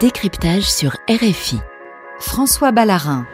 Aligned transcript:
Décryptage 0.00 0.62
sur 0.62 0.96
RFI. 1.10 1.60
François 2.20 2.72
Ballarin. 2.72 3.26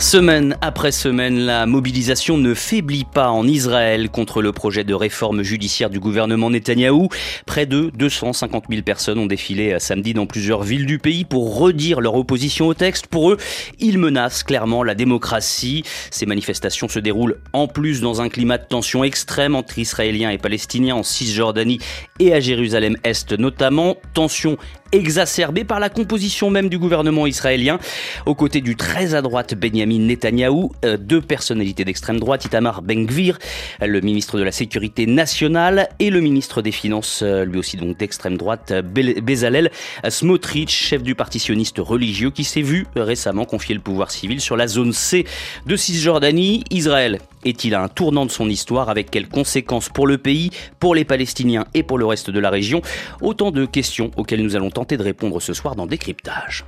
Semaine 0.00 0.56
après 0.62 0.92
semaine, 0.92 1.40
la 1.40 1.66
mobilisation 1.66 2.38
ne 2.38 2.54
faiblit 2.54 3.04
pas 3.04 3.28
en 3.28 3.46
Israël 3.46 4.08
contre 4.08 4.40
le 4.40 4.50
projet 4.50 4.82
de 4.82 4.94
réforme 4.94 5.42
judiciaire 5.42 5.90
du 5.90 6.00
gouvernement 6.00 6.48
Netanyahou. 6.48 7.08
Près 7.44 7.66
de 7.66 7.92
250 7.94 8.64
000 8.70 8.80
personnes 8.80 9.18
ont 9.18 9.26
défilé 9.26 9.78
samedi 9.78 10.14
dans 10.14 10.24
plusieurs 10.24 10.62
villes 10.62 10.86
du 10.86 10.98
pays 10.98 11.26
pour 11.26 11.58
redire 11.58 12.00
leur 12.00 12.14
opposition 12.14 12.66
au 12.66 12.72
texte. 12.74 13.08
Pour 13.08 13.30
eux, 13.30 13.36
il 13.78 13.98
menace 13.98 14.42
clairement 14.42 14.82
la 14.82 14.94
démocratie. 14.94 15.84
Ces 16.10 16.24
manifestations 16.24 16.88
se 16.88 16.98
déroulent 16.98 17.36
en 17.52 17.68
plus 17.68 18.00
dans 18.00 18.22
un 18.22 18.30
climat 18.30 18.56
de 18.56 18.64
tension 18.64 19.04
extrême 19.04 19.54
entre 19.54 19.78
Israéliens 19.78 20.30
et 20.30 20.38
Palestiniens 20.38 20.94
en 20.94 21.02
Cisjordanie 21.02 21.78
et 22.18 22.32
à 22.32 22.40
Jérusalem-Est 22.40 23.38
notamment. 23.38 23.96
Tension 24.14 24.56
exacerbée 24.92 25.64
par 25.64 25.78
la 25.78 25.88
composition 25.88 26.50
même 26.50 26.68
du 26.68 26.78
gouvernement 26.78 27.26
israélien. 27.26 27.78
Aux 28.26 28.34
côtés 28.34 28.60
du 28.60 28.76
très 28.76 29.14
à 29.14 29.22
droite 29.22 29.54
Benjamin 29.54 29.89
Netanyahou, 29.98 30.72
euh, 30.84 30.96
deux 30.96 31.20
personnalités 31.20 31.84
d'extrême 31.84 32.20
droite, 32.20 32.44
Itamar 32.44 32.82
Ben-Gvir, 32.82 33.38
le 33.80 34.00
ministre 34.00 34.38
de 34.38 34.42
la 34.42 34.52
Sécurité 34.52 35.06
nationale, 35.06 35.88
et 35.98 36.10
le 36.10 36.20
ministre 36.20 36.62
des 36.62 36.72
Finances, 36.72 37.20
euh, 37.22 37.44
lui 37.44 37.58
aussi 37.58 37.76
donc 37.76 37.98
d'extrême 37.98 38.36
droite, 38.36 38.72
Bezalel 38.72 39.70
Smotrich, 40.08 40.70
chef 40.70 41.02
du 41.02 41.14
parti 41.14 41.38
sioniste 41.38 41.78
religieux, 41.78 42.30
qui 42.30 42.44
s'est 42.44 42.62
vu 42.62 42.86
récemment 42.96 43.44
confier 43.44 43.74
le 43.74 43.80
pouvoir 43.80 44.10
civil 44.10 44.40
sur 44.40 44.56
la 44.56 44.66
zone 44.66 44.92
C 44.92 45.26
de 45.66 45.76
Cisjordanie. 45.76 46.64
Israël 46.70 47.18
est-il 47.44 47.74
à 47.74 47.82
un 47.82 47.88
tournant 47.88 48.26
de 48.26 48.30
son 48.30 48.48
histoire? 48.48 48.88
Avec 48.88 49.10
quelles 49.10 49.28
conséquences 49.28 49.88
pour 49.88 50.06
le 50.06 50.18
pays, 50.18 50.50
pour 50.78 50.94
les 50.94 51.04
Palestiniens 51.04 51.64
et 51.74 51.82
pour 51.82 51.98
le 51.98 52.06
reste 52.06 52.30
de 52.30 52.40
la 52.40 52.50
région? 52.50 52.82
Autant 53.20 53.50
de 53.50 53.64
questions 53.64 54.10
auxquelles 54.16 54.42
nous 54.42 54.56
allons 54.56 54.70
tenter 54.70 54.96
de 54.96 55.02
répondre 55.02 55.40
ce 55.40 55.52
soir 55.52 55.76
dans 55.76 55.86
Décryptage. 55.86 56.64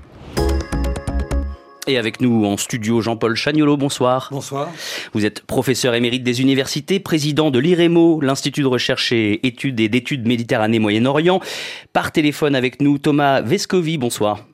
Et 1.89 1.99
avec 1.99 2.21
nous 2.21 2.45
en 2.45 2.57
studio 2.57 3.01
Jean-Paul 3.01 3.35
Chagnolo, 3.35 3.77
bonsoir. 3.77 4.29
Bonsoir. 4.31 4.69
Vous 5.15 5.27
êtes 5.27 5.41
professeur 5.41 5.95
émérite 5.97 6.23
des 6.23 6.41
universités, 6.41 7.01
président 7.01 7.51
de 7.51 7.59
l'IREMO, 7.59 8.21
l'Institut 8.21 8.61
de 8.63 8.69
recherche 8.69 9.11
et 9.11 9.45
études 9.45 9.81
et 9.81 9.89
d'études 9.89 10.25
Méditerranée-Moyen-Orient. 10.29 11.41
Par 11.93 12.13
téléphone 12.13 12.55
avec 12.55 12.81
nous 12.81 12.99
Thomas 12.99 13.41
Vescovi, 13.41 13.99
bonsoir. 13.99 14.45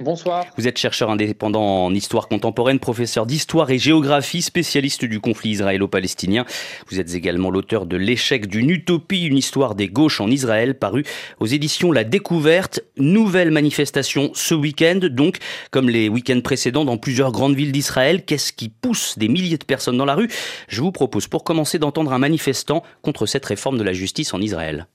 Bonsoir. 0.00 0.44
Vous 0.58 0.66
êtes 0.66 0.76
chercheur 0.76 1.08
indépendant 1.08 1.84
en 1.84 1.94
histoire 1.94 2.26
contemporaine, 2.26 2.80
professeur 2.80 3.26
d'histoire 3.26 3.70
et 3.70 3.78
géographie, 3.78 4.42
spécialiste 4.42 5.04
du 5.04 5.20
conflit 5.20 5.50
israélo-palestinien. 5.50 6.44
Vous 6.90 6.98
êtes 6.98 7.14
également 7.14 7.48
l'auteur 7.48 7.86
de 7.86 7.96
L'échec 7.96 8.48
d'une 8.48 8.70
utopie, 8.70 9.26
une 9.26 9.36
histoire 9.36 9.76
des 9.76 9.86
gauches 9.86 10.20
en 10.20 10.28
Israël, 10.28 10.76
paru 10.76 11.04
aux 11.38 11.46
éditions 11.46 11.92
La 11.92 12.02
Découverte. 12.02 12.80
Nouvelle 12.96 13.52
manifestation 13.52 14.32
ce 14.34 14.54
week-end, 14.54 14.98
donc, 15.12 15.38
comme 15.70 15.88
les 15.88 16.08
week-ends 16.08 16.40
précédents 16.42 16.84
dans 16.84 16.98
plusieurs 16.98 17.30
grandes 17.30 17.54
villes 17.54 17.70
d'Israël. 17.70 18.24
Qu'est-ce 18.24 18.52
qui 18.52 18.70
pousse 18.70 19.16
des 19.16 19.28
milliers 19.28 19.58
de 19.58 19.64
personnes 19.64 19.96
dans 19.96 20.04
la 20.04 20.16
rue? 20.16 20.28
Je 20.66 20.80
vous 20.80 20.90
propose 20.90 21.28
pour 21.28 21.44
commencer 21.44 21.78
d'entendre 21.78 22.12
un 22.12 22.18
manifestant 22.18 22.82
contre 23.02 23.26
cette 23.26 23.44
réforme 23.44 23.78
de 23.78 23.84
la 23.84 23.92
justice 23.92 24.34
en 24.34 24.40
Israël. 24.40 24.88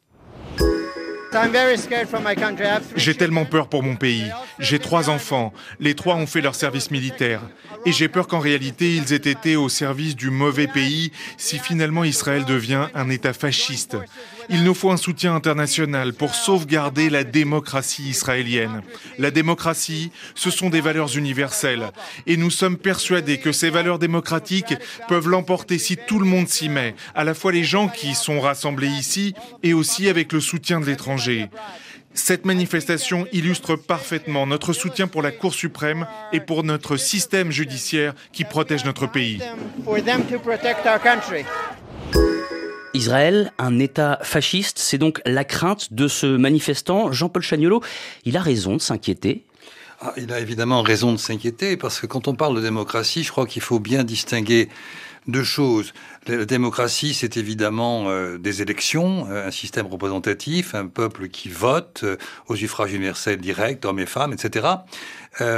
J'ai 2.96 3.16
tellement 3.16 3.46
peur 3.46 3.68
pour 3.68 3.84
mon 3.84 3.96
pays. 3.96 4.26
J'ai 4.58 4.80
trois 4.80 5.10
enfants. 5.10 5.54
Les 5.80 5.94
trois 5.94 6.16
ont 6.16 6.26
fait 6.26 6.42
leur 6.42 6.56
service 6.56 6.90
militaire. 6.92 7.42
Et 7.86 7.92
j'ai 7.92 8.08
peur 8.08 8.28
qu'en 8.28 8.40
réalité, 8.40 8.96
ils 8.96 9.14
aient 9.14 9.32
été 9.32 9.56
au 9.56 9.70
service 9.70 10.16
du 10.16 10.32
mauvais 10.32 10.68
pays 10.68 11.12
si 11.38 11.60
finalement 11.60 12.04
Israël 12.04 12.46
devient 12.46 12.88
un 12.96 13.10
État 13.10 13.34
fasciste. 13.34 13.98
Il 14.52 14.64
nous 14.64 14.74
faut 14.74 14.92
un 14.92 14.98
soutien 14.98 15.36
international 15.36 16.14
pour 16.14 16.34
sauvegarder 16.34 17.10
la 17.10 17.24
démocratie 17.24 18.10
israélienne. 18.10 18.82
La 19.18 19.30
démocratie, 19.30 20.12
ce 20.34 20.50
sont 20.50 20.70
des 20.70 20.82
valeurs 20.82 21.16
universelles. 21.18 21.92
Et 22.26 22.36
nous 22.36 22.50
sommes 22.50 22.78
persuadés 22.78 23.38
que 23.38 23.52
ces 23.52 23.70
valeurs 23.70 24.00
démocratiques 24.00 24.76
peuvent 25.08 25.28
l'emporter 25.28 25.78
si 25.78 25.98
tout 25.98 26.20
le 26.20 26.26
monde 26.26 26.48
s'y 26.48 26.68
met, 26.68 26.96
à 27.14 27.24
la 27.24 27.34
fois 27.34 27.52
les 27.52 27.64
gens 27.64 27.88
qui 27.88 28.16
sont 28.16 28.40
rassemblés 28.40 28.88
ici 28.88 29.36
et 29.62 29.74
aussi 29.74 30.10
avec 30.10 30.34
le 30.34 30.40
soutien 30.40 30.80
de 30.80 30.86
l'étranger. 30.86 31.50
Cette 32.14 32.46
manifestation 32.46 33.28
illustre 33.32 33.76
parfaitement 33.76 34.48
notre 34.48 34.74
soutien 34.74 35.08
pour 35.08 35.22
la 35.22 35.32
Cour 35.32 35.54
suprême 35.54 36.08
et 36.34 36.40
pour 36.40 36.64
notre 36.64 36.98
système 36.98 37.52
judiciaire 37.52 38.14
qui 38.34 38.44
protège 38.44 38.84
notre 38.84 39.08
pays. 39.08 39.40
Israël, 42.94 43.52
un 43.58 43.80
État 43.80 44.20
fasciste, 44.24 44.80
c'est 44.80 44.98
donc 44.98 45.22
la 45.26 45.44
crainte 45.44 45.94
de 45.94 46.08
ce 46.08 46.26
manifestant. 46.26 47.12
Jean-Paul 47.12 47.44
Chagnolo, 47.44 47.82
il 48.26 48.36
a 48.38 48.42
raison 48.42 48.76
de 48.76 48.82
s'inquiéter. 48.82 49.46
Ah, 50.02 50.14
il 50.18 50.32
a 50.32 50.40
évidemment 50.40 50.82
raison 50.82 51.12
de 51.12 51.18
s'inquiéter 51.18 51.76
parce 51.76 52.00
que 52.00 52.08
quand 52.08 52.28
on 52.28 52.36
parle 52.36 52.56
de 52.56 52.62
démocratie, 52.62 53.24
je 53.24 53.32
crois 53.32 53.46
qu'il 53.46 53.62
faut 53.62 53.80
bien 53.80 54.04
distinguer 54.04 54.70
deux 55.28 55.44
choses. 55.44 55.94
La 56.28 56.46
démocratie, 56.46 57.14
c'est 57.14 57.38
évidemment 57.38 58.10
euh, 58.10 58.38
des 58.38 58.62
élections, 58.62 59.28
euh, 59.30 59.48
un 59.48 59.52
système 59.52 59.88
représentatif, 59.88 60.76
un 60.76 60.88
peuple 60.88 61.28
qui 61.28 61.50
vote 61.50 62.02
euh, 62.04 62.18
aux 62.48 62.56
suffrages 62.56 62.94
universels 62.94 63.40
directs, 63.40 63.84
hommes 63.86 64.00
et 64.00 64.06
femmes, 64.06 64.34
etc. 64.34 64.68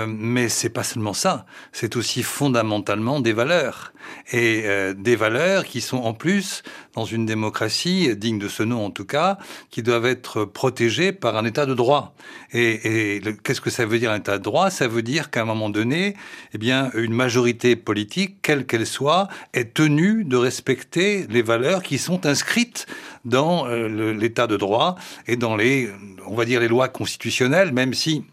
mais 0.08 0.50
c'est 0.50 0.70
pas 0.70 0.84
seulement 0.84 1.14
ça. 1.14 1.46
C'est 1.72 1.96
aussi 1.96 2.24
fondamentalement 2.24 3.20
des 3.20 3.34
valeurs 3.34 3.94
et 4.32 4.66
des 4.96 5.16
valeurs 5.16 5.66
qui 5.66 5.82
sont 5.82 5.98
en 5.98 6.14
plus 6.14 6.64
dans 6.94 7.06
une 7.06 7.26
démocratie 7.26 8.16
digne 8.16 8.38
de 8.38 8.48
ce 8.48 8.64
nom 8.64 8.86
en 8.86 8.92
tout 8.92 9.06
cas, 9.06 9.38
qui 9.70 9.82
doivent 9.82 10.06
être 10.06 10.46
protégées 10.46 11.12
par 11.14 11.38
un 11.38 11.46
État 11.46 11.66
de 11.66 11.74
droit. 11.74 12.14
Et, 12.52 13.16
et 13.16 13.22
qu'est-ce 13.44 13.62
que 13.62 13.70
ça 13.70 13.86
veut 13.86 13.98
dire 13.98 14.12
un 14.12 14.18
État 14.18 14.38
de 14.38 14.44
droit? 14.44 14.70
Ça 14.70 14.88
veut 14.88 15.02
dire 15.02 15.30
qu'à 15.30 15.42
un 15.42 15.46
moment 15.46 15.70
donné, 15.70 16.16
eh 16.54 16.58
bien, 16.58 16.92
une 16.94 17.14
majorité 17.14 17.76
politique, 17.76 18.38
quelle 18.42 18.66
qu'elle 18.66 18.86
soit, 18.86 19.28
est 19.54 19.74
tenue 19.74 20.26
de 20.26 20.38
respecter 20.38 21.26
les 21.30 21.42
valeurs 21.42 21.82
qui 21.84 21.98
sont 21.98 22.26
inscrites 22.26 22.88
dans 23.26 23.68
euh, 23.68 24.14
l'état 24.14 24.48
de 24.48 24.58
droit 24.58 24.96
et 25.28 25.38
dans 25.38 25.56
les, 25.56 25.90
on 26.26 26.36
va 26.36 26.46
dire, 26.46 26.60
les 26.60 26.68
lois 26.68 26.90
constitutionnelles, 26.90 27.72
même 27.72 27.94
si 27.94 28.26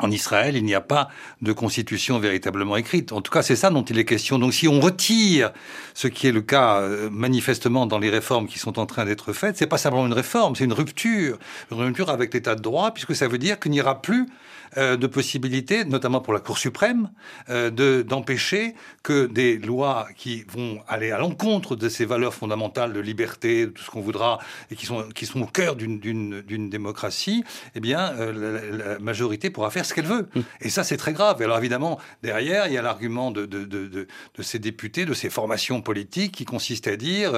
en 0.00 0.10
Israël, 0.10 0.56
il 0.56 0.64
n'y 0.64 0.74
a 0.74 0.80
pas 0.80 1.08
de 1.42 1.52
constitution 1.52 2.18
véritablement 2.18 2.76
écrite. 2.76 3.12
En 3.12 3.20
tout 3.20 3.30
cas, 3.30 3.42
c'est 3.42 3.56
ça 3.56 3.70
dont 3.70 3.82
il 3.82 3.98
est 3.98 4.04
question. 4.04 4.38
Donc 4.38 4.54
si 4.54 4.68
on 4.68 4.80
retire 4.80 5.52
ce 5.94 6.08
qui 6.08 6.26
est 6.26 6.32
le 6.32 6.42
cas 6.42 6.80
euh, 6.80 7.08
manifestement 7.10 7.86
dans 7.86 7.98
les 7.98 8.10
réformes 8.10 8.46
qui 8.46 8.58
sont 8.58 8.78
en 8.78 8.86
train 8.86 9.04
d'être 9.04 9.32
faites, 9.32 9.56
c'est 9.56 9.66
pas 9.66 9.78
simplement 9.78 10.06
une 10.06 10.12
réforme, 10.12 10.56
c'est 10.56 10.64
une 10.64 10.72
rupture, 10.72 11.38
une 11.70 11.78
rupture 11.78 12.10
avec 12.10 12.34
l'état 12.34 12.54
de 12.54 12.62
droit, 12.62 12.92
puisque 12.92 13.14
ça 13.14 13.28
veut 13.28 13.38
dire 13.38 13.60
qu'il 13.60 13.72
n'y 13.72 13.80
aura 13.80 14.00
plus 14.02 14.26
euh, 14.76 14.96
de 14.96 15.06
possibilités, 15.08 15.84
notamment 15.84 16.20
pour 16.20 16.32
la 16.32 16.38
Cour 16.38 16.56
suprême, 16.56 17.10
euh, 17.48 17.70
de 17.70 18.02
d'empêcher 18.02 18.74
que 19.02 19.26
des 19.26 19.58
lois 19.58 20.06
qui 20.16 20.44
vont 20.48 20.80
aller 20.86 21.10
à 21.10 21.18
l'encontre 21.18 21.74
de 21.74 21.88
ces 21.88 22.04
valeurs 22.04 22.34
fondamentales 22.34 22.92
de 22.92 23.00
liberté, 23.00 23.66
de 23.66 23.70
tout 23.70 23.82
ce 23.82 23.90
qu'on 23.90 24.00
voudra, 24.00 24.38
et 24.70 24.76
qui 24.76 24.86
sont 24.86 25.08
qui 25.08 25.26
sont 25.26 25.40
au 25.40 25.46
cœur 25.46 25.74
d'une 25.74 26.70
démocratie, 26.70 27.42
eh 27.74 27.80
bien 27.80 28.12
la, 28.12 28.98
majorité 29.00 29.50
pourra 29.50 29.70
faire 29.70 29.84
ce 29.84 29.92
qu'elle 29.92 30.06
veut. 30.06 30.28
Mmh. 30.34 30.40
Et 30.60 30.70
ça, 30.70 30.84
c'est 30.84 30.96
très 30.96 31.12
grave. 31.12 31.40
Et 31.40 31.44
alors 31.44 31.58
évidemment, 31.58 31.98
derrière, 32.22 32.68
il 32.68 32.74
y 32.74 32.78
a 32.78 32.82
l'argument 32.82 33.32
de, 33.32 33.46
de, 33.46 33.64
de, 33.64 33.88
de, 33.88 34.42
ces 34.42 34.58
députés, 34.60 35.04
de 35.04 35.14
ces 35.14 35.30
formations 35.30 35.82
politiques 35.82 36.32
qui 36.32 36.44
consistent 36.44 36.88
à 36.88 36.96
dire 36.96 37.32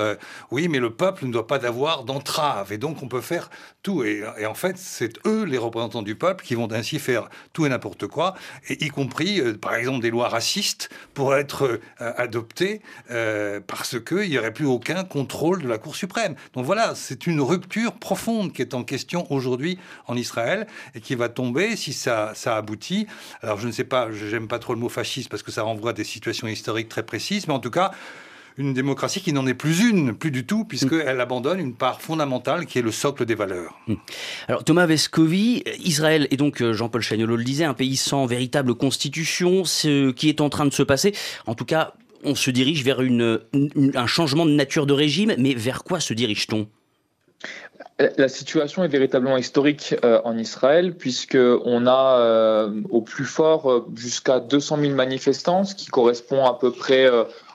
oui, 0.50 0.68
mais 0.68 0.80
le 0.80 0.90
peuple 0.90 1.26
ne 1.26 1.32
doit 1.32 1.46
pas 1.46 1.64
avoir 1.64 2.04
d'entrave. 2.04 2.72
Et 2.72 2.78
donc, 2.78 3.02
on 3.02 3.08
peut 3.08 3.20
faire 3.20 3.48
tout. 3.82 4.04
Et, 4.04 4.22
et 4.38 4.46
en 4.46 4.54
fait, 4.54 4.76
c'est 4.76 5.14
eux, 5.26 5.44
les 5.44 5.58
représentants 5.58 6.02
du 6.02 6.14
peuple, 6.14 6.44
qui 6.44 6.54
vont 6.54 6.70
ainsi 6.72 6.98
faire 6.98 7.21
tout 7.52 7.66
et 7.66 7.68
n'importe 7.68 8.06
quoi, 8.06 8.34
et 8.68 8.84
y 8.84 8.88
compris, 8.88 9.40
euh, 9.40 9.56
par 9.56 9.74
exemple, 9.74 10.00
des 10.00 10.10
lois 10.10 10.28
racistes 10.28 10.90
pour 11.14 11.34
être 11.34 11.80
euh, 12.00 12.12
adoptées 12.16 12.82
euh, 13.10 13.60
parce 13.66 14.00
qu'il 14.00 14.30
n'y 14.30 14.38
aurait 14.38 14.52
plus 14.52 14.66
aucun 14.66 15.04
contrôle 15.04 15.62
de 15.62 15.68
la 15.68 15.78
Cour 15.78 15.96
suprême. 15.96 16.34
Donc 16.54 16.64
voilà, 16.64 16.94
c'est 16.94 17.26
une 17.26 17.40
rupture 17.40 17.92
profonde 17.92 18.52
qui 18.52 18.62
est 18.62 18.74
en 18.74 18.84
question 18.84 19.30
aujourd'hui 19.30 19.78
en 20.06 20.16
Israël 20.16 20.66
et 20.94 21.00
qui 21.00 21.14
va 21.14 21.28
tomber 21.28 21.76
si 21.76 21.92
ça, 21.92 22.32
ça 22.34 22.56
aboutit. 22.56 23.06
Alors 23.42 23.58
je 23.58 23.66
ne 23.66 23.72
sais 23.72 23.84
pas, 23.84 24.08
j'aime 24.12 24.48
pas 24.48 24.58
trop 24.58 24.74
le 24.74 24.80
mot 24.80 24.88
fasciste 24.88 25.28
parce 25.28 25.42
que 25.42 25.52
ça 25.52 25.62
renvoie 25.62 25.90
à 25.90 25.94
des 25.94 26.04
situations 26.04 26.48
historiques 26.48 26.88
très 26.88 27.02
précises, 27.02 27.46
mais 27.46 27.54
en 27.54 27.60
tout 27.60 27.70
cas, 27.70 27.92
une 28.58 28.74
démocratie 28.74 29.20
qui 29.20 29.32
n'en 29.32 29.46
est 29.46 29.54
plus 29.54 29.88
une, 29.88 30.14
plus 30.14 30.30
du 30.30 30.44
tout, 30.44 30.64
puisqu'elle 30.64 31.20
abandonne 31.20 31.60
une 31.60 31.74
part 31.74 32.00
fondamentale 32.00 32.66
qui 32.66 32.78
est 32.78 32.82
le 32.82 32.92
socle 32.92 33.24
des 33.24 33.34
valeurs. 33.34 33.78
Hmm. 33.86 33.94
Alors 34.48 34.64
Thomas 34.64 34.86
Vescovi, 34.86 35.62
Israël 35.78 36.28
est 36.30 36.36
donc, 36.36 36.60
euh, 36.62 36.72
Jean-Paul 36.72 37.02
Chagnolo 37.02 37.36
le 37.36 37.44
disait, 37.44 37.64
un 37.64 37.74
pays 37.74 37.96
sans 37.96 38.26
véritable 38.26 38.74
constitution, 38.74 39.64
ce 39.64 40.10
qui 40.10 40.28
est 40.28 40.40
en 40.40 40.48
train 40.48 40.66
de 40.66 40.72
se 40.72 40.82
passer, 40.82 41.14
en 41.46 41.54
tout 41.54 41.64
cas, 41.64 41.94
on 42.24 42.34
se 42.34 42.50
dirige 42.50 42.84
vers 42.84 43.02
une, 43.02 43.40
un 43.94 44.06
changement 44.06 44.46
de 44.46 44.52
nature 44.52 44.86
de 44.86 44.92
régime, 44.92 45.34
mais 45.38 45.54
vers 45.54 45.82
quoi 45.82 45.98
se 45.98 46.14
dirige-t-on? 46.14 46.68
La 47.98 48.28
situation 48.28 48.84
est 48.84 48.88
véritablement 48.88 49.36
historique 49.36 49.94
euh, 50.04 50.20
en 50.24 50.36
Israël 50.36 50.94
puisqu'on 50.94 51.86
a 51.86 52.18
euh, 52.18 52.82
au 52.90 53.00
plus 53.00 53.24
fort 53.24 53.86
jusqu'à 53.94 54.40
200 54.40 54.78
000 54.78 54.94
manifestants, 54.94 55.64
ce 55.64 55.74
qui 55.74 55.86
correspond 55.86 56.44
à 56.44 56.58
peu 56.58 56.72
près 56.72 57.08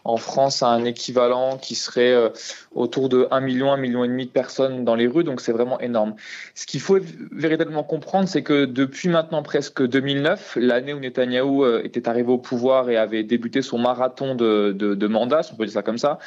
En 0.07 0.15
France, 0.15 0.63
a 0.63 0.67
un 0.67 0.85
équivalent 0.85 1.57
qui 1.57 1.75
serait 1.75 2.13
euh, 2.13 2.29
autour 2.73 3.09
de 3.09 3.27
1 3.29 3.41
million, 3.41 3.73
1 3.73 3.77
million 3.77 4.05
et 4.05 4.07
demi 4.07 4.25
de 4.25 4.31
personnes 4.31 4.85
dans 4.85 4.95
les 4.95 5.05
rues, 5.05 5.25
donc 5.25 5.41
c'est 5.41 5.51
vraiment 5.51 5.81
énorme. 5.81 6.15
Ce 6.55 6.65
qu'il 6.65 6.79
faut 6.79 6.97
véritablement 7.33 7.83
comprendre, 7.83 8.29
c'est 8.29 8.41
que 8.41 8.63
depuis 8.63 9.09
maintenant 9.09 9.43
presque 9.43 9.85
2009, 9.85 10.59
l'année 10.61 10.93
où 10.93 10.99
Netanyahou 10.99 11.65
euh, 11.65 11.81
était 11.83 12.07
arrivé 12.07 12.31
au 12.31 12.37
pouvoir 12.37 12.89
et 12.89 12.95
avait 12.95 13.23
débuté 13.23 13.61
son 13.61 13.79
marathon 13.79 14.33
de, 14.33 14.71
de, 14.71 14.95
de 14.95 15.07
mandat, 15.07 15.43
si 15.43 15.51
on 15.51 15.57
peut 15.57 15.65
dire 15.65 15.73
ça 15.73 15.83
comme 15.83 15.97
ça, 15.97 16.19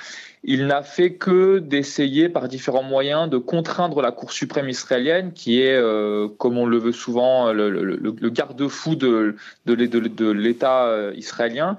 il 0.44 0.66
n'a 0.66 0.82
fait 0.82 1.14
que 1.14 1.58
d'essayer 1.58 2.28
par 2.28 2.48
différents 2.48 2.82
moyens 2.82 3.30
de 3.30 3.38
contraindre 3.38 3.89
la 3.98 4.12
Cour 4.12 4.32
suprême 4.32 4.68
israélienne, 4.68 5.32
qui 5.32 5.60
est, 5.60 5.76
euh, 5.76 6.28
comme 6.38 6.56
on 6.56 6.66
le 6.66 6.78
veut 6.78 6.92
souvent, 6.92 7.52
le, 7.52 8.30
garde-fou 8.30 8.94
de, 8.94 9.34
de 9.66 10.30
l'État 10.30 10.86
euh, 10.86 11.12
israélien, 11.16 11.76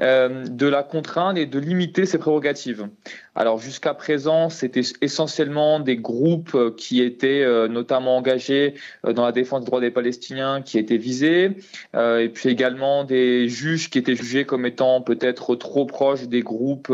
euh, 0.00 0.44
de 0.46 0.66
la 0.66 0.82
contraindre 0.82 1.38
et 1.38 1.44
de 1.44 1.58
limiter 1.58 2.06
ses 2.06 2.18
prérogatives. 2.18 2.88
Alors 3.34 3.58
jusqu'à 3.58 3.94
présent, 3.94 4.50
c'était 4.50 4.82
essentiellement 5.00 5.80
des 5.80 5.96
groupes 5.96 6.54
euh, 6.54 6.70
qui 6.76 7.00
étaient 7.00 7.42
euh, 7.42 7.66
notamment 7.66 8.18
engagés 8.18 8.74
dans 9.04 9.24
la 9.24 9.32
défense 9.32 9.60
des 9.60 9.66
droits 9.66 9.80
des 9.80 9.90
Palestiniens 9.90 10.60
qui 10.62 10.78
étaient 10.78 10.96
visés, 10.96 11.50
et 11.94 12.28
puis 12.28 12.48
également 12.48 13.04
des 13.04 13.48
juges 13.48 13.90
qui 13.90 13.98
étaient 13.98 14.14
jugés 14.14 14.44
comme 14.44 14.66
étant 14.66 15.00
peut-être 15.00 15.54
trop 15.56 15.86
proches 15.86 16.28
des 16.28 16.42
groupes, 16.42 16.92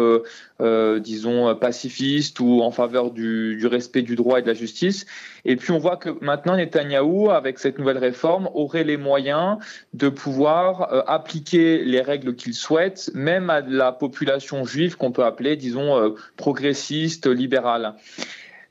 disons, 1.01 1.55
pacifistes 1.55 2.41
ou 2.41 2.63
en 2.63 2.71
faveur 2.71 3.11
du, 3.11 3.67
respect 3.67 4.03
du 4.03 4.17
droit 4.17 4.39
et 4.39 4.43
de 4.43 4.47
la 4.47 4.55
justice. 4.55 5.07
Et 5.45 5.57
puis 5.57 5.73
on 5.73 5.79
voit 5.79 5.97
que 5.97 6.11
maintenant 6.21 6.57
Netanyahou, 6.57 7.31
avec 7.31 7.59
cette 7.59 7.79
nouvelle 7.79 7.99
réforme, 7.99 8.49
aurait 8.55 8.85
les 8.85 8.97
moyens 8.97 9.59
de 9.95 10.09
pouvoir 10.09 11.09
appliquer 11.09 11.85
les 11.85 12.01
règles 12.01 12.35
qu'il 12.35 12.55
souhaite 12.55 13.11
même 13.15 13.51
à 13.51 13.61
la 13.61 13.93
population 13.93 14.65
juive 14.65 14.97
qu'on 14.97 15.13
peut 15.13 15.25
appeler, 15.25 15.57
disons, 15.57 15.97
euh, 15.97 16.11
progressiste, 16.39 17.27
libérale. 17.27 17.95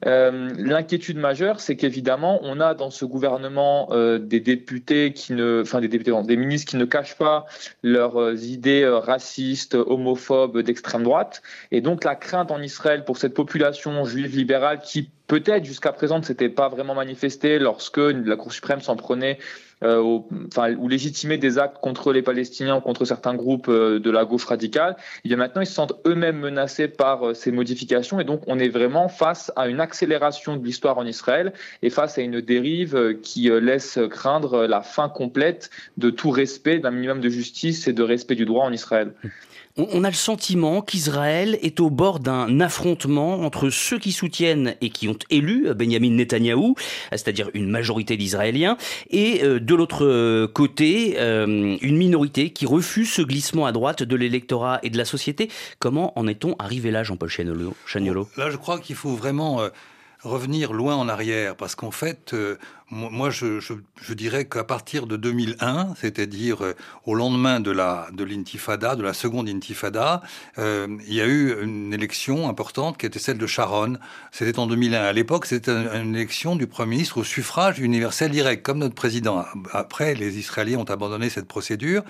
Euh, 0.05 0.49
l'inquiétude 0.57 1.17
majeure, 1.17 1.59
c'est 1.59 1.75
qu'évidemment, 1.75 2.39
on 2.43 2.59
a 2.59 2.73
dans 2.73 2.91
ce 2.91 3.03
gouvernement 3.03 3.89
euh, 3.91 4.19
des 4.19 4.39
députés 4.39 5.11
qui 5.13 5.33
ne, 5.33 5.61
enfin 5.63 5.81
des 5.81 5.87
députés, 5.87 6.11
des 6.23 6.37
ministres 6.37 6.69
qui 6.69 6.77
ne 6.77 6.85
cachent 6.85 7.17
pas 7.17 7.45
leurs 7.83 8.43
idées 8.43 8.87
racistes, 8.87 9.75
homophobes 9.75 10.59
d'extrême 10.59 11.03
droite, 11.03 11.41
et 11.71 11.81
donc 11.81 12.03
la 12.03 12.15
crainte 12.15 12.51
en 12.51 12.61
Israël 12.61 13.05
pour 13.05 13.17
cette 13.17 13.33
population 13.33 14.05
juive 14.05 14.35
libérale 14.35 14.81
qui 14.81 15.09
peut-être 15.27 15.65
jusqu'à 15.65 15.91
présent 15.91 16.19
ne 16.19 16.23
s'était 16.23 16.49
pas 16.49 16.69
vraiment 16.69 16.95
manifestée 16.95 17.59
lorsque 17.59 17.97
la 17.97 18.35
Cour 18.35 18.51
suprême 18.51 18.81
s'en 18.81 18.95
prenait 18.95 19.37
euh, 19.83 20.19
enfin, 20.47 20.73
ou 20.73 20.87
légitimer 20.87 21.37
des 21.37 21.59
actes 21.59 21.77
contre 21.79 22.11
les 22.11 22.23
Palestiniens 22.23 22.77
ou 22.77 22.81
contre 22.81 23.05
certains 23.05 23.35
groupes 23.35 23.67
euh, 23.69 23.99
de 23.99 24.09
la 24.09 24.25
gauche 24.25 24.45
radicale, 24.45 24.95
et 25.23 25.27
bien 25.27 25.37
maintenant 25.37 25.61
ils 25.61 25.67
se 25.67 25.73
sentent 25.73 25.93
eux-mêmes 26.07 26.39
menacés 26.39 26.87
par 26.87 27.27
euh, 27.27 27.33
ces 27.35 27.51
modifications. 27.51 28.19
Et 28.19 28.23
donc 28.23 28.41
on 28.47 28.57
est 28.57 28.69
vraiment 28.69 29.07
face 29.07 29.51
à 29.55 29.67
une 29.67 29.79
accélération 29.79 30.57
de 30.57 30.65
l'histoire 30.65 30.97
en 30.97 31.05
Israël 31.05 31.53
et 31.83 31.91
face 31.91 32.17
à 32.17 32.21
une 32.21 32.41
dérive 32.41 33.19
qui 33.21 33.49
laisse 33.49 33.99
craindre 34.09 34.65
la 34.65 34.81
fin 34.81 35.09
complète 35.09 35.69
de 35.97 36.09
tout 36.09 36.31
respect 36.31 36.79
d'un 36.79 36.91
minimum 36.91 37.21
de 37.21 37.29
justice 37.29 37.87
et 37.87 37.93
de 37.93 38.01
respect 38.01 38.35
du 38.35 38.45
droit 38.45 38.65
en 38.65 38.71
Israël 38.71 39.13
on 39.77 40.03
a 40.03 40.09
le 40.09 40.15
sentiment 40.15 40.81
qu'Israël 40.81 41.57
est 41.61 41.79
au 41.79 41.89
bord 41.89 42.19
d'un 42.19 42.59
affrontement 42.59 43.41
entre 43.41 43.69
ceux 43.69 43.99
qui 43.99 44.11
soutiennent 44.11 44.75
et 44.81 44.89
qui 44.89 45.07
ont 45.07 45.17
élu 45.29 45.67
Benjamin 45.73 46.11
Netanyahou, 46.11 46.75
c'est-à-dire 47.11 47.49
une 47.53 47.69
majorité 47.69 48.17
d'Israéliens, 48.17 48.77
et 49.09 49.43
euh, 49.43 49.59
de 49.59 49.75
l'autre 49.75 50.05
euh, 50.05 50.47
côté, 50.47 51.15
euh, 51.17 51.77
une 51.81 51.97
minorité 51.97 52.49
qui 52.49 52.65
refuse 52.65 53.11
ce 53.11 53.21
glissement 53.21 53.65
à 53.65 53.71
droite 53.71 54.03
de 54.03 54.15
l'électorat 54.15 54.79
et 54.83 54.89
de 54.89 54.97
la 54.97 55.05
société. 55.05 55.49
Comment 55.79 56.17
en 56.17 56.27
est-on 56.27 56.55
arrivé 56.59 56.91
là, 56.91 57.03
Jean-Paul 57.03 57.29
Chaniolo 57.29 58.29
Là, 58.37 58.49
je 58.49 58.57
crois 58.57 58.79
qu'il 58.79 58.95
faut 58.95 59.15
vraiment 59.15 59.61
revenir 60.23 60.73
loin 60.73 60.95
en 60.95 61.07
arrière, 61.07 61.55
parce 61.55 61.75
qu'en 61.75 61.91
fait, 61.91 62.35
moi, 62.89 63.29
je, 63.31 63.59
je, 63.59 63.73
je 64.01 64.13
dirais 64.13 64.45
qu'à 64.45 64.63
partir 64.63 65.07
de 65.07 65.17
2001, 65.17 65.95
c'est-à-dire 65.99 66.63
euh, 66.63 66.73
au 67.05 67.15
lendemain 67.15 67.59
de 67.59 67.69
la 67.69 68.07
de 68.13 68.23
l'intifada, 68.23 68.95
de 68.95 69.03
la 69.03 69.13
seconde 69.13 69.49
intifada, 69.49 70.21
euh, 70.57 70.87
il 71.05 71.13
y 71.13 71.19
a 71.19 71.25
eu 71.25 71.61
une 71.61 71.93
élection 71.93 72.47
importante 72.47 72.97
qui 72.97 73.05
était 73.05 73.19
celle 73.19 73.37
de 73.39 73.45
Sharon. 73.45 73.97
C'était 74.31 74.57
en 74.57 74.67
2001. 74.67 75.01
À 75.01 75.11
l'époque, 75.11 75.47
c'était 75.47 75.73
une 75.73 76.15
élection 76.15 76.55
du 76.55 76.65
Premier 76.65 76.91
ministre 76.91 77.17
au 77.17 77.23
suffrage 77.25 77.79
universel 77.79 78.31
direct, 78.31 78.65
comme 78.65 78.77
notre 78.77 78.95
président. 78.95 79.43
Après, 79.73 80.15
les 80.15 80.37
Israéliens 80.37 80.77
ont 80.77 80.85
abandonné 80.85 81.29
cette 81.29 81.47
procédure 81.47 82.03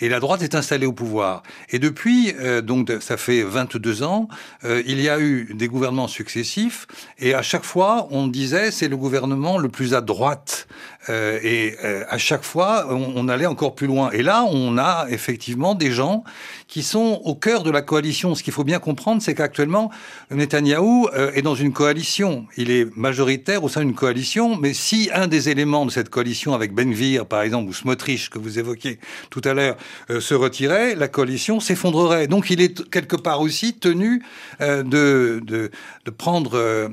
et 0.00 0.08
la 0.08 0.18
droite 0.18 0.40
est 0.40 0.54
installée 0.54 0.86
au 0.86 0.94
pouvoir. 0.94 1.42
Et 1.68 1.78
depuis, 1.78 2.32
euh, 2.40 2.62
donc 2.62 2.90
ça 3.00 3.18
fait 3.18 3.42
22 3.42 4.02
ans, 4.02 4.28
il 4.64 5.00
y 5.00 5.10
a 5.10 5.20
eu 5.20 5.52
des 5.52 5.68
gouvernements 5.68 6.08
successifs 6.08 6.86
et 7.18 7.34
à 7.34 7.42
chaque 7.42 7.64
fois, 7.64 8.08
on 8.10 8.28
disait 8.28 8.70
c'est 8.70 8.88
le 8.88 8.96
gouvernement 8.96 9.58
le 9.58 9.68
plus 9.68 9.92
à 9.92 10.00
droite 10.00 10.21
droite. 10.22 10.66
Euh, 11.08 11.38
et 11.42 11.76
euh, 11.84 12.04
à 12.08 12.18
chaque 12.18 12.44
fois, 12.44 12.86
on, 12.90 13.28
allait 13.28 13.46
encore 13.46 13.74
plus 13.74 13.86
loin. 13.86 14.10
Et 14.10 14.22
là, 14.22 14.44
on 14.44 14.78
a 14.78 15.06
effectivement 15.08 15.74
des 15.74 15.90
gens 15.90 16.22
qui 16.68 16.82
sont 16.82 17.20
au 17.24 17.34
cœur 17.34 17.62
de 17.62 17.70
la 17.70 17.82
coalition. 17.82 18.34
Ce 18.34 18.42
qu'il 18.42 18.52
faut 18.52 18.64
bien 18.64 18.78
comprendre, 18.78 19.20
c'est 19.20 19.34
qu'actuellement, 19.34 19.90
Netanyahou 20.30 21.08
euh, 21.14 21.32
est 21.34 21.42
dans 21.42 21.54
une 21.54 21.72
coalition. 21.72 22.46
Il 22.56 22.70
est 22.70 22.86
majoritaire 22.96 23.64
au 23.64 23.68
sein 23.68 23.80
d'une 23.80 23.94
coalition, 23.94 24.56
mais 24.56 24.74
si 24.74 25.10
un 25.12 25.26
des 25.26 25.48
éléments 25.48 25.86
de 25.86 25.90
cette 25.90 26.08
coalition 26.08 26.54
avec 26.54 26.72
Benvir, 26.72 27.26
par 27.26 27.42
exemple, 27.42 27.68
ou 27.68 27.72
Smotrich, 27.72 28.30
que 28.30 28.38
vous 28.38 28.58
évoquiez 28.58 28.98
tout 29.30 29.42
à 29.44 29.54
l'heure, 29.54 29.76
se 30.08 30.34
retirait, 30.34 30.94
la 30.94 31.08
coalition 31.08 31.60
s'effondrerait. 31.60 32.26
Donc 32.26 32.50
il 32.50 32.60
est 32.60 32.88
quelque 32.90 33.16
part 33.16 33.40
aussi 33.40 33.74
tenu 33.74 34.22
de, 34.60 35.40
de, 35.44 35.70
prendre 36.16 36.88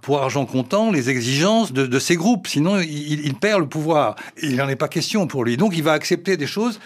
pour 0.00 0.22
argent 0.22 0.46
comptant 0.46 0.90
les 0.90 1.10
exigences 1.10 1.72
de, 1.72 1.98
ces 1.98 2.16
groupes. 2.16 2.46
Sinon, 2.46 2.80
il, 2.80 3.34
perd 3.34 3.51
le 3.58 3.66
pouvoir. 3.66 4.16
Il 4.42 4.56
n'en 4.56 4.68
est 4.68 4.76
pas 4.76 4.88
question 4.88 5.26
pour 5.26 5.44
lui. 5.44 5.56
Donc 5.56 5.76
il 5.76 5.82
va 5.82 5.92
accepter 5.92 6.36
des 6.36 6.46
choses 6.46 6.80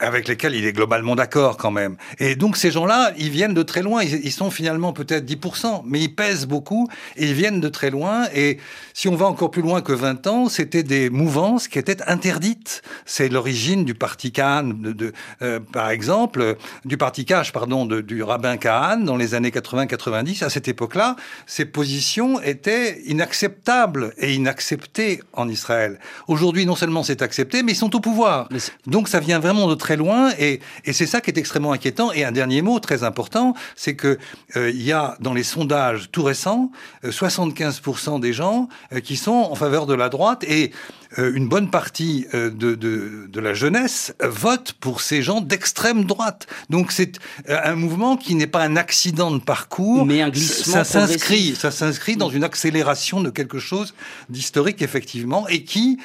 avec 0.00 0.26
lesquels 0.28 0.54
il 0.54 0.64
est 0.64 0.72
globalement 0.72 1.14
d'accord 1.14 1.56
quand 1.56 1.70
même. 1.70 1.96
Et 2.18 2.34
donc 2.34 2.56
ces 2.56 2.70
gens-là, 2.70 3.12
ils 3.18 3.30
viennent 3.30 3.54
de 3.54 3.62
très 3.62 3.82
loin. 3.82 4.02
Ils, 4.02 4.32
sont 4.32 4.50
finalement 4.50 4.92
peut-être 4.92 5.24
10%, 5.24 5.82
mais 5.84 6.00
ils 6.00 6.14
pèsent 6.14 6.46
beaucoup 6.46 6.88
et 7.16 7.26
ils 7.26 7.34
viennent 7.34 7.60
de 7.60 7.68
très 7.68 7.90
loin. 7.90 8.26
Et 8.34 8.58
si 8.94 9.08
on 9.08 9.16
va 9.16 9.26
encore 9.26 9.50
plus 9.50 9.62
loin 9.62 9.82
que 9.82 9.92
20 9.92 10.26
ans, 10.26 10.48
c'était 10.48 10.82
des 10.82 11.10
mouvances 11.10 11.68
qui 11.68 11.78
étaient 11.78 12.02
interdites. 12.06 12.82
C'est 13.04 13.28
l'origine 13.28 13.84
du 13.84 13.94
parti 13.94 14.32
Kahan, 14.32 14.64
de, 14.64 15.12
euh, 15.42 15.60
par 15.60 15.90
exemple, 15.90 16.56
du 16.84 16.96
parti 16.96 17.24
Cash, 17.24 17.52
pardon, 17.52 17.86
de, 17.86 18.00
du 18.00 18.22
rabbin 18.22 18.56
Kahan 18.56 18.98
dans 18.98 19.16
les 19.16 19.34
années 19.34 19.50
80-90. 19.50 20.44
À 20.44 20.50
cette 20.50 20.68
époque-là, 20.68 21.16
ces 21.46 21.66
positions 21.66 22.40
étaient 22.40 23.02
inacceptables 23.06 24.14
et 24.18 24.34
inacceptées 24.34 25.20
en 25.34 25.48
Israël. 25.48 25.98
Aujourd'hui, 26.28 26.64
non 26.64 26.76
seulement 26.76 27.02
c'est 27.02 27.22
accepté, 27.22 27.62
mais 27.62 27.72
ils 27.72 27.76
sont 27.76 27.94
au 27.94 28.00
pouvoir. 28.00 28.48
Donc 28.86 29.08
ça 29.08 29.20
vient 29.20 29.38
vraiment 29.38 29.68
de 29.68 29.74
très 29.74 29.89
loin 29.96 30.32
et, 30.38 30.60
et 30.84 30.92
c'est 30.92 31.06
ça 31.06 31.20
qui 31.20 31.30
est 31.30 31.38
extrêmement 31.38 31.72
inquiétant. 31.72 32.12
Et 32.12 32.24
un 32.24 32.32
dernier 32.32 32.62
mot 32.62 32.80
très 32.80 33.04
important, 33.04 33.54
c'est 33.76 33.94
que 33.94 34.18
euh, 34.56 34.70
il 34.70 34.82
y 34.82 34.92
a 34.92 35.16
dans 35.20 35.34
les 35.34 35.42
sondages 35.42 36.10
tout 36.10 36.22
récents 36.22 36.70
75% 37.04 38.16
euh, 38.16 38.18
des 38.18 38.32
gens 38.32 38.68
euh, 38.92 39.00
qui 39.00 39.16
sont 39.16 39.32
en 39.32 39.54
faveur 39.54 39.86
de 39.86 39.94
la 39.94 40.08
droite 40.08 40.44
et 40.44 40.72
une 41.18 41.48
bonne 41.48 41.70
partie 41.70 42.24
de, 42.32 42.50
de, 42.50 43.26
de, 43.28 43.40
la 43.40 43.52
jeunesse 43.52 44.14
vote 44.20 44.74
pour 44.74 45.00
ces 45.00 45.22
gens 45.22 45.40
d'extrême 45.40 46.04
droite. 46.04 46.46
Donc 46.68 46.92
c'est 46.92 47.18
un 47.48 47.74
mouvement 47.74 48.16
qui 48.16 48.36
n'est 48.36 48.46
pas 48.46 48.62
un 48.62 48.76
accident 48.76 49.32
de 49.32 49.40
parcours, 49.40 50.06
mais 50.06 50.22
un 50.22 50.28
glissement. 50.28 50.72
Ça 50.72 50.84
s'inscrit, 50.84 51.56
ça 51.56 51.72
s'inscrit 51.72 52.16
dans 52.16 52.30
une 52.30 52.44
accélération 52.44 53.20
de 53.20 53.30
quelque 53.30 53.58
chose 53.58 53.92
d'historique 54.28 54.82
effectivement 54.82 55.48
et 55.48 55.64
qui 55.64 55.98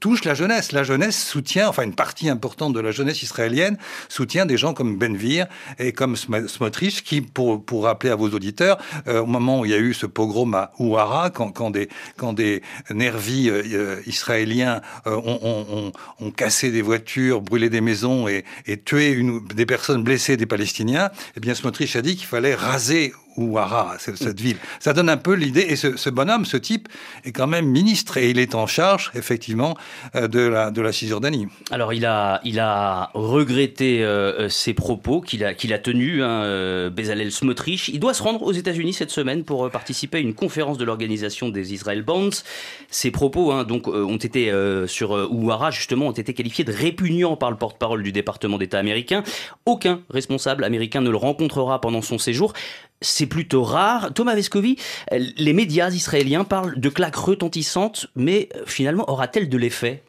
touche 0.00 0.24
la 0.24 0.34
jeunesse. 0.34 0.72
La 0.72 0.82
jeunesse 0.82 1.24
soutient, 1.24 1.68
enfin 1.68 1.84
une 1.84 1.94
partie 1.94 2.28
importante 2.28 2.72
de 2.72 2.80
la 2.80 2.90
jeunesse 2.90 3.19
israélienne 3.22 3.76
soutient 4.08 4.46
des 4.46 4.56
gens 4.56 4.74
comme 4.74 4.96
Benvir 4.96 5.46
et 5.78 5.92
comme 5.92 6.16
Smotrich 6.16 7.02
qui, 7.02 7.20
pour, 7.20 7.84
rappeler 7.84 8.10
à 8.10 8.16
vos 8.16 8.30
auditeurs, 8.30 8.78
au 9.06 9.26
moment 9.26 9.60
où 9.60 9.64
il 9.64 9.70
y 9.70 9.74
a 9.74 9.78
eu 9.78 9.94
ce 9.94 10.06
pogrom 10.06 10.54
à 10.54 10.72
Ouara, 10.78 11.30
quand, 11.30 11.70
des, 11.70 11.88
quand 12.16 12.32
des 12.32 12.62
nervis 12.90 13.50
israéliens 14.06 14.30
israéliens 14.30 14.80
euh, 15.06 15.16
ont, 16.20 16.30
cassé 16.30 16.70
des 16.70 16.82
voitures, 16.82 17.40
brûlé 17.40 17.68
des 17.68 17.80
maisons 17.80 18.28
et, 18.28 18.44
tué 18.84 19.20
des 19.54 19.66
personnes 19.66 20.02
blessées 20.02 20.36
des 20.36 20.46
Palestiniens, 20.46 21.10
eh 21.36 21.40
bien 21.40 21.54
Smotrich 21.54 21.96
a 21.96 22.02
dit 22.02 22.16
qu'il 22.16 22.26
fallait 22.26 22.54
raser 22.54 23.12
Ouara, 23.36 23.96
cette 23.98 24.40
ville. 24.40 24.56
Ça 24.78 24.92
donne 24.92 25.08
un 25.08 25.16
peu 25.16 25.34
l'idée, 25.34 25.66
et 25.68 25.76
ce, 25.76 26.10
bonhomme, 26.10 26.44
ce 26.44 26.56
type, 26.56 26.88
est 27.24 27.32
quand 27.32 27.46
même 27.46 27.66
ministre, 27.66 28.16
et 28.16 28.30
il 28.30 28.38
est 28.38 28.54
en 28.54 28.66
charge, 28.66 29.10
effectivement, 29.14 29.76
euh, 30.14 30.28
de 30.28 30.40
la, 30.40 30.70
de 30.70 30.80
la 30.80 30.92
Cisjordanie. 30.92 31.48
Alors, 31.70 31.92
il 31.92 32.06
a, 32.06 32.40
il 32.44 32.58
a 32.58 33.10
regretté 33.14 34.04
euh, 34.04 34.48
ses 34.48 34.74
propos 34.74 35.20
qu'il 35.20 35.44
a, 35.44 35.54
qu'il 35.54 35.72
a 35.72 35.78
tenus, 35.78 36.22
hein, 36.22 36.42
euh, 36.44 36.90
Bezalel 36.90 37.32
Smotrich. 37.32 37.88
Il 37.88 38.00
doit 38.00 38.14
se 38.14 38.22
rendre 38.22 38.42
aux 38.42 38.52
États-Unis 38.52 38.92
cette 38.92 39.10
semaine 39.10 39.44
pour 39.44 39.70
participer 39.70 40.18
à 40.18 40.20
une 40.20 40.34
conférence 40.34 40.78
de 40.78 40.84
l'organisation 40.84 41.48
des 41.48 41.72
Israel 41.72 42.02
Bonds. 42.02 42.30
Ses 42.90 43.10
propos, 43.10 43.52
hein, 43.52 43.64
donc, 43.64 43.88
ont 43.88 44.16
été, 44.16 44.52
sur 44.86 45.10
Ouara, 45.32 45.70
justement, 45.70 46.08
ont 46.08 46.12
été 46.12 46.34
qualifiés 46.34 46.64
de 46.64 46.72
répugnants 46.72 47.36
par 47.36 47.50
le 47.50 47.56
porte-parole 47.56 48.02
du 48.02 48.12
département 48.12 48.58
d'État 48.58 48.78
américain. 48.78 49.22
Aucun 49.66 50.00
responsable 50.10 50.64
américain 50.64 51.00
ne 51.00 51.10
le 51.10 51.16
rencontrera 51.16 51.80
pendant 51.80 52.02
son 52.02 52.18
séjour 52.18 52.52
c'est 53.00 53.26
plutôt 53.26 53.62
rare. 53.62 54.12
Thomas 54.14 54.34
Vescovi, 54.34 54.76
les 55.10 55.52
médias 55.52 55.90
israéliens 55.90 56.44
parlent 56.44 56.78
de 56.78 56.88
claques 56.88 57.16
retentissantes, 57.16 58.06
mais 58.14 58.48
euh, 58.54 58.62
finalement, 58.66 59.08
aura-t-elle 59.08 59.48
de 59.48 59.58
l'effet? 59.58 60.02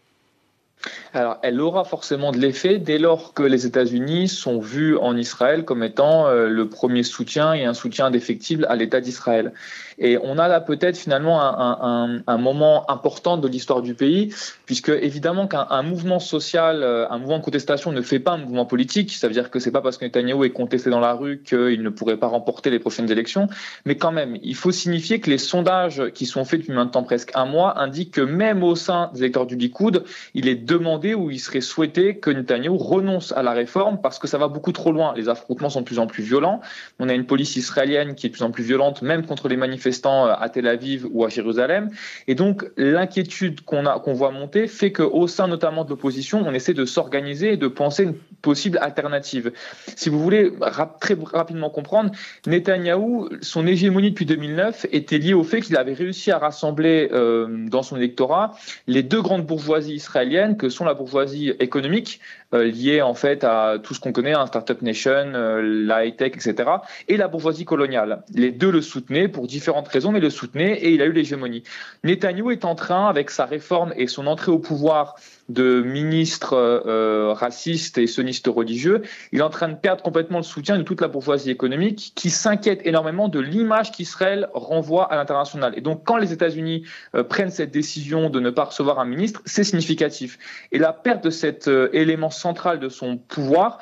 Alors, 1.13 1.38
elle 1.43 1.62
aura 1.62 1.83
forcément 1.83 2.31
de 2.31 2.39
l'effet 2.39 2.79
dès 2.79 2.98
lors 2.98 3.33
que 3.33 3.43
les 3.43 3.65
États-Unis 3.65 4.27
sont 4.27 4.60
vus 4.60 4.98
en 4.98 5.15
Israël 5.15 5.63
comme 5.63 5.83
étant 5.83 6.27
euh, 6.27 6.50
le 6.50 6.69
premier 6.69 7.03
soutien 7.03 7.53
et 7.53 7.65
un 7.65 7.74
soutien 7.74 8.07
indéfectible 8.07 8.65
à 8.67 8.75
l'État 8.75 9.00
d'Israël. 9.00 9.53
Et 10.01 10.17
on 10.22 10.39
a 10.39 10.48
là 10.48 10.60
peut-être 10.60 10.98
finalement 10.98 11.39
un, 11.39 12.38
moment 12.38 12.89
important 12.89 13.38
de 13.38 13.48
l'histoire 13.48 13.84
du 13.84 13.93
pays, 13.93 14.34
puisque 14.65 14.89
évidemment 14.89 15.48
qu'un 15.48 15.84
mouvement 15.84 16.20
social, 16.20 16.81
euh, 16.81 17.08
un 17.10 17.20
mouvement 17.20 17.38
de 17.38 17.43
contestation 17.43 17.91
ne 17.91 18.01
fait 18.01 18.20
pas 18.20 18.31
un 18.31 18.38
mouvement 18.38 18.65
politique. 18.65 19.12
Ça 19.12 19.27
veut 19.27 19.34
dire 19.34 19.51
que 19.51 19.60
c'est 19.60 19.72
pas 19.72 19.81
parce 19.81 20.00
que 20.00 20.05
Netanyahu 20.05 20.43
est 20.43 20.50
contesté 20.50 20.89
dans 20.89 21.00
la 21.00 21.13
rue 21.13 21.43
qu'il 21.43 21.84
ne 21.84 21.89
pourrait 21.89 22.17
pas 22.17 22.27
remporter 22.27 22.72
les 22.72 22.79
prochaines 22.79 23.12
élections. 23.12 23.48
Mais 23.86 23.96
quand 23.96 24.12
même, 24.12 24.38
il 24.41 24.55
faut 24.55 24.72
signifier 24.72 25.20
que 25.20 25.29
les 25.29 25.38
sondages 25.38 26.10
qui 26.15 26.25
sont 26.25 26.46
faits 26.46 26.62
depuis 26.62 26.74
maintenant 26.74 27.03
presque 27.03 27.31
un 27.36 27.46
mois 27.46 27.79
indiquent 27.79 28.15
que 28.15 28.22
même 28.22 28.63
au 28.63 28.75
sein 28.75 29.12
des 29.13 29.20
électeurs 29.20 29.46
du 29.46 29.55
Likoud, 29.55 30.03
il 30.34 30.48
est 30.48 30.55
demandé 30.55 31.13
ou 31.13 31.29
il 31.29 31.39
serait 31.39 31.62
souhaité 31.62 32.17
que 32.17 32.31
Netanyahu 32.31 32.75
renonce 32.75 33.34
à 33.34 33.43
la 33.43 33.51
réforme 33.51 34.01
parce 34.01 34.17
que 34.17 34.27
ça 34.27 34.39
va 34.39 34.48
beaucoup 34.48 34.72
trop 34.72 34.91
loin. 34.91 35.13
Les 35.15 35.29
affrontements 35.29 35.70
sont 35.70 35.81
de 35.81 35.86
plus 35.86 36.00
en 36.00 36.08
plus 36.08 36.24
violents. 36.24 36.60
On 36.98 37.08
a 37.08 37.13
une 37.13 37.27
police 37.27 37.55
israélienne 37.55 38.15
qui 38.15 38.25
est 38.25 38.29
de 38.29 38.34
plus 38.34 38.43
en 38.43 38.50
plus 38.50 38.63
violente, 38.63 39.03
même 39.03 39.27
contre 39.27 39.48
les 39.48 39.58
manifestants 39.58 39.90
euh, 40.27 40.33
à 40.38 40.50
Tel 40.50 40.67
Aviv 40.67 41.07
ou 41.12 41.25
à 41.25 41.29
Jérusalem. 41.29 41.89
Et 42.27 42.36
donc, 42.36 42.65
l'inquiétude 42.77 43.62
qu'on 43.62 44.13
voit 44.13 44.31
monter 44.31 44.67
fait 44.67 44.91
qu'au 44.91 45.27
sein 45.27 45.48
notamment 45.48 45.83
de 45.86 45.89
l'opposition, 45.89 46.43
on 46.45 46.53
essaie 46.53 46.74
de 46.74 46.86
s'organiser 46.86 47.53
et 47.53 47.57
de 47.57 47.67
penser 47.67 48.03
une 48.03 48.15
possible 48.41 48.77
alternative. 48.81 49.51
Si 49.95 50.10
vous 50.10 50.19
voulez 50.19 50.51
très 51.00 51.15
rapidement 51.31 51.69
comprendre, 51.69 52.12
Netanyahou, 52.48 53.29
son 53.41 53.67
hégémonie 53.67 54.12
depuis 54.12 54.25
2009 54.25 54.88
était 54.91 55.17
liée 55.17 55.33
au 55.33 55.43
fait 55.43 55.62
qu'il 55.62 55.77
avait 55.77 55.93
réussi 55.93 56.31
à 56.31 56.38
rassembler 56.38 57.10
euh, 57.12 57.48
dans 57.67 57.83
son 57.83 57.98
électorat 57.98 58.55
les 58.88 59.03
deux 59.03 59.21
grandes 59.21 59.45
bourgeoisies 59.45 59.93
israéliennes 59.93 60.57
que 60.57 60.69
sont 60.69 60.86
la 60.86 60.93
bourgeoisie 60.93 61.53
économique, 61.60 62.19
euh, 62.53 62.65
liée 62.65 63.01
en 63.01 63.13
fait 63.13 63.43
à 63.43 63.77
tout 63.81 63.93
ce 63.93 64.00
qu'on 64.00 64.12
connaît, 64.12 64.34
un 64.34 64.46
Startup 64.46 64.81
Nation, 64.81 65.34
euh, 65.34 65.62
la 65.62 66.05
high-tech, 66.05 66.34
etc., 66.36 66.70
et 67.08 67.17
la 67.17 67.27
bourgeoisie 67.27 67.65
coloniale. 67.65 68.24
Les 68.34 68.51
deux 68.51 68.72
le 68.72 68.81
soutenaient 68.81 69.27
pour 69.27 69.48
différentes 69.48 69.88
raisons, 69.88 70.12
mais 70.12 70.20
le 70.20 70.29
soutenaient 70.29 70.77
et 70.79 70.91
il 70.91 71.01
a 71.01 71.05
eu 71.05 71.12
l'hégémonie. 71.12 71.63
Netanyahu 72.03 72.51
est 72.51 72.65
en 72.65 72.75
train, 72.75 73.08
avec 73.08 73.29
sa 73.29 73.46
réforme 73.46 73.93
et 73.96 74.08
son 74.08 74.27
entrée 74.27 74.51
au 74.51 74.60
pouvoir 74.60 75.15
de 75.51 75.81
ministres 75.81 76.53
euh, 76.53 77.34
racistes 77.34 77.98
et 77.98 78.08
sionistes 78.08 78.48
religieux, 78.48 79.01
il 79.31 79.39
est 79.39 79.43
en 79.43 79.50
train 79.50 79.70
de 79.70 79.75
perdre 79.75 80.03
complètement 80.03 80.38
le 80.38 80.43
soutien 80.43 80.77
de 80.77 80.84
toute 80.84 81.01
la 81.01 81.08
bourgeoisie 81.08 81.51
économique 81.51 82.13
qui 82.15 82.29
s'inquiète 82.29 82.81
énormément 82.86 83.27
de 83.27 83.39
l'image 83.39 83.91
qu'Israël 83.91 84.48
renvoie 84.53 85.12
à 85.12 85.15
l'international. 85.15 85.74
Et 85.77 85.81
donc 85.81 86.03
quand 86.05 86.17
les 86.17 86.34
États-Unis 86.34 86.86
euh, 87.15 87.24
prennent 87.24 87.51
cette 87.51 87.72
décision 87.72 88.29
de 88.29 88.39
ne 88.39 88.50
pas 88.50 88.65
recevoir 88.65 89.00
un 89.00 89.05
ministre, 89.05 89.41
c'est 89.46 89.63
significatif. 89.63 90.38
Et 90.72 90.79
la 90.79 90.93
perte 90.93 91.24
de 91.24 91.29
cet 91.29 91.67
euh, 91.67 91.89
élément 91.93 92.29
central 92.29 92.79
de 92.79 92.89
son 92.89 93.17
pouvoir 93.17 93.79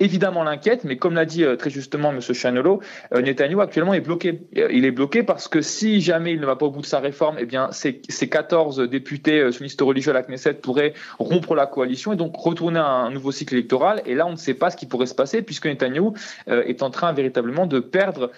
évidemment 0.00 0.44
l'inquiète, 0.44 0.84
mais 0.84 0.96
comme 0.96 1.14
l'a 1.14 1.24
dit 1.24 1.44
euh, 1.44 1.56
très 1.56 1.70
justement 1.70 2.10
M. 2.10 2.20
Chanelot, 2.20 2.80
euh, 3.14 3.20
Netanyahu 3.20 3.60
actuellement 3.60 3.94
est 3.94 4.00
bloqué. 4.00 4.40
Euh, 4.56 4.68
il 4.70 4.84
est 4.84 4.90
bloqué 4.90 5.22
parce 5.22 5.48
que 5.48 5.60
si 5.60 6.00
jamais 6.00 6.32
il 6.32 6.40
ne 6.40 6.46
va 6.46 6.56
pas 6.56 6.66
au 6.66 6.70
bout 6.70 6.82
de 6.82 6.86
sa 6.86 7.00
réforme, 7.00 7.36
eh 7.38 7.46
bien 7.46 7.70
ces, 7.72 8.00
14 8.28 8.88
députés 8.88 9.50
sionistes 9.52 9.80
religieux 9.80 10.10
à 10.10 10.14
la 10.14 10.22
Knesset 10.22 10.54
pourraient 10.54 10.94
rompre 11.18 11.54
la 11.54 11.66
coalition 11.66 12.12
et 12.12 12.16
donc 12.16 12.36
retourner 12.36 12.78
à 12.78 12.86
un 12.86 13.10
nouveau 13.10 13.32
cycle 13.32 13.54
électoral. 13.54 14.02
Et 14.06 14.14
là, 14.14 14.26
on 14.26 14.32
ne 14.32 14.36
sait 14.36 14.54
pas 14.54 14.70
ce 14.70 14.76
qui 14.76 14.86
pourrait 14.86 15.06
se 15.06 15.14
passer 15.14 15.42
puisque 15.42 15.66
Netanyahu 15.66 16.10
est 16.46 16.82
en 16.82 16.90
train 16.90 17.12
véritablement 17.12 17.66
de 17.66 17.80
perdre, 17.80 18.30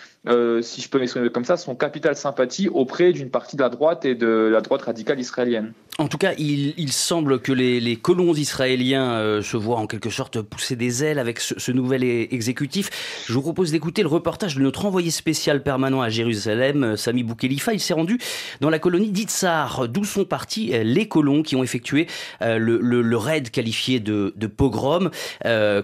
si 0.62 0.80
je 0.80 0.88
peux 0.88 0.98
m'exprimer 0.98 1.30
comme 1.30 1.44
ça, 1.44 1.56
son 1.56 1.74
capital 1.74 2.14
sympathie 2.14 2.68
auprès 2.68 3.12
d'une 3.12 3.30
partie 3.30 3.56
de 3.56 3.62
la 3.62 3.68
droite 3.68 4.04
et 4.04 4.14
de 4.14 4.48
la 4.52 4.60
droite 4.60 4.82
radicale 4.82 5.18
israélienne. 5.18 5.72
En 5.98 6.08
tout 6.08 6.18
cas, 6.18 6.32
il, 6.38 6.92
semble 6.92 7.40
que 7.40 7.52
les, 7.52 7.96
colons 7.96 8.34
israéliens 8.34 9.40
se 9.42 9.56
voient 9.56 9.78
en 9.78 9.86
quelque 9.86 10.10
sorte 10.10 10.40
pousser 10.40 10.76
des 10.76 11.04
ailes 11.04 11.18
avec 11.18 11.40
ce, 11.40 11.49
nouvel 11.72 12.04
exécutif. 12.04 12.90
Je 13.26 13.32
vous 13.32 13.42
propose 13.42 13.70
d'écouter 13.70 14.02
le 14.02 14.08
reportage 14.08 14.56
de 14.56 14.60
notre 14.60 14.84
envoyé 14.84 15.10
spécial 15.10 15.62
permanent 15.62 16.00
à 16.00 16.08
Jérusalem, 16.08 16.84
euh, 16.84 16.96
Sami 16.96 17.22
Boukhelifa. 17.22 17.72
Il 17.72 17.80
s'est 17.80 17.94
rendu 17.94 18.18
dans 18.60 18.70
la 18.70 18.78
colonie 18.78 19.10
d'Itzar, 19.10 19.88
d'où 19.88 20.04
sont 20.04 20.24
partis 20.24 20.74
euh, 20.74 20.82
les 20.82 21.08
colons 21.08 21.42
qui 21.42 21.56
ont 21.56 21.62
effectué 21.62 22.06
euh, 22.42 22.58
le, 22.58 23.16
raid 23.16 23.50
qualifié 23.50 24.00
de, 24.00 24.32
pogrom 24.46 25.10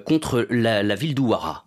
contre 0.05 0.47
la, 0.51 0.83
la 0.83 0.95
ville 0.95 1.15
d'Ouara. 1.15 1.66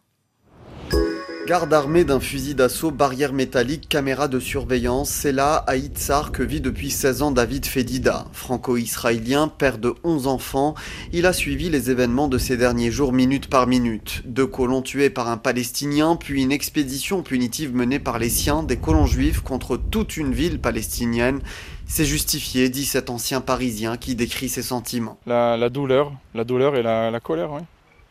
Garde 1.50 1.74
armée 1.74 2.04
d'un 2.04 2.20
fusil 2.20 2.54
d'assaut, 2.54 2.92
barrière 2.92 3.34
métallique, 3.34 3.90
caméra 3.90 4.28
de 4.28 4.40
surveillance, 4.40 5.10
c'est 5.10 5.32
là, 5.32 5.56
à 5.66 5.78
Itzar, 5.78 6.32
que 6.32 6.44
vit 6.44 6.62
depuis 6.62 6.92
16 6.92 7.24
ans 7.24 7.32
David 7.32 7.66
Fedida. 7.66 8.28
Franco-israélien, 8.34 9.48
père 9.48 9.80
de 9.80 9.96
11 10.04 10.28
enfants, 10.28 10.76
il 11.12 11.26
a 11.26 11.34
suivi 11.34 11.72
les 11.72 11.90
événements 11.90 12.28
de 12.28 12.38
ces 12.38 12.56
derniers 12.56 12.92
jours 12.92 13.14
minute 13.14 13.50
par 13.50 13.66
minute. 13.66 14.22
Deux 14.26 14.46
colons 14.46 14.84
tués 14.84 15.10
par 15.10 15.28
un 15.28 15.38
Palestinien, 15.38 16.18
puis 16.18 16.44
une 16.44 16.52
expédition 16.52 17.24
punitive 17.24 17.76
menée 17.76 17.98
par 17.98 18.20
les 18.20 18.30
siens, 18.30 18.62
des 18.62 18.78
colons 18.78 19.08
juifs, 19.08 19.42
contre 19.42 19.76
toute 19.76 20.18
une 20.18 20.34
ville 20.34 20.60
palestinienne. 20.60 21.40
C'est 21.88 22.06
justifié, 22.06 22.70
dit 22.70 22.86
cet 22.86 23.10
ancien 23.10 23.42
Parisien 23.42 23.98
qui 23.98 24.14
décrit 24.14 24.50
ses 24.50 24.62
sentiments. 24.62 25.18
La, 25.26 25.70
douleur, 25.70 26.12
la 26.36 26.44
douleur 26.44 26.76
et 26.76 26.84
la, 26.84 27.10
la 27.10 27.20
colère, 27.20 27.52
oui. 27.54 27.62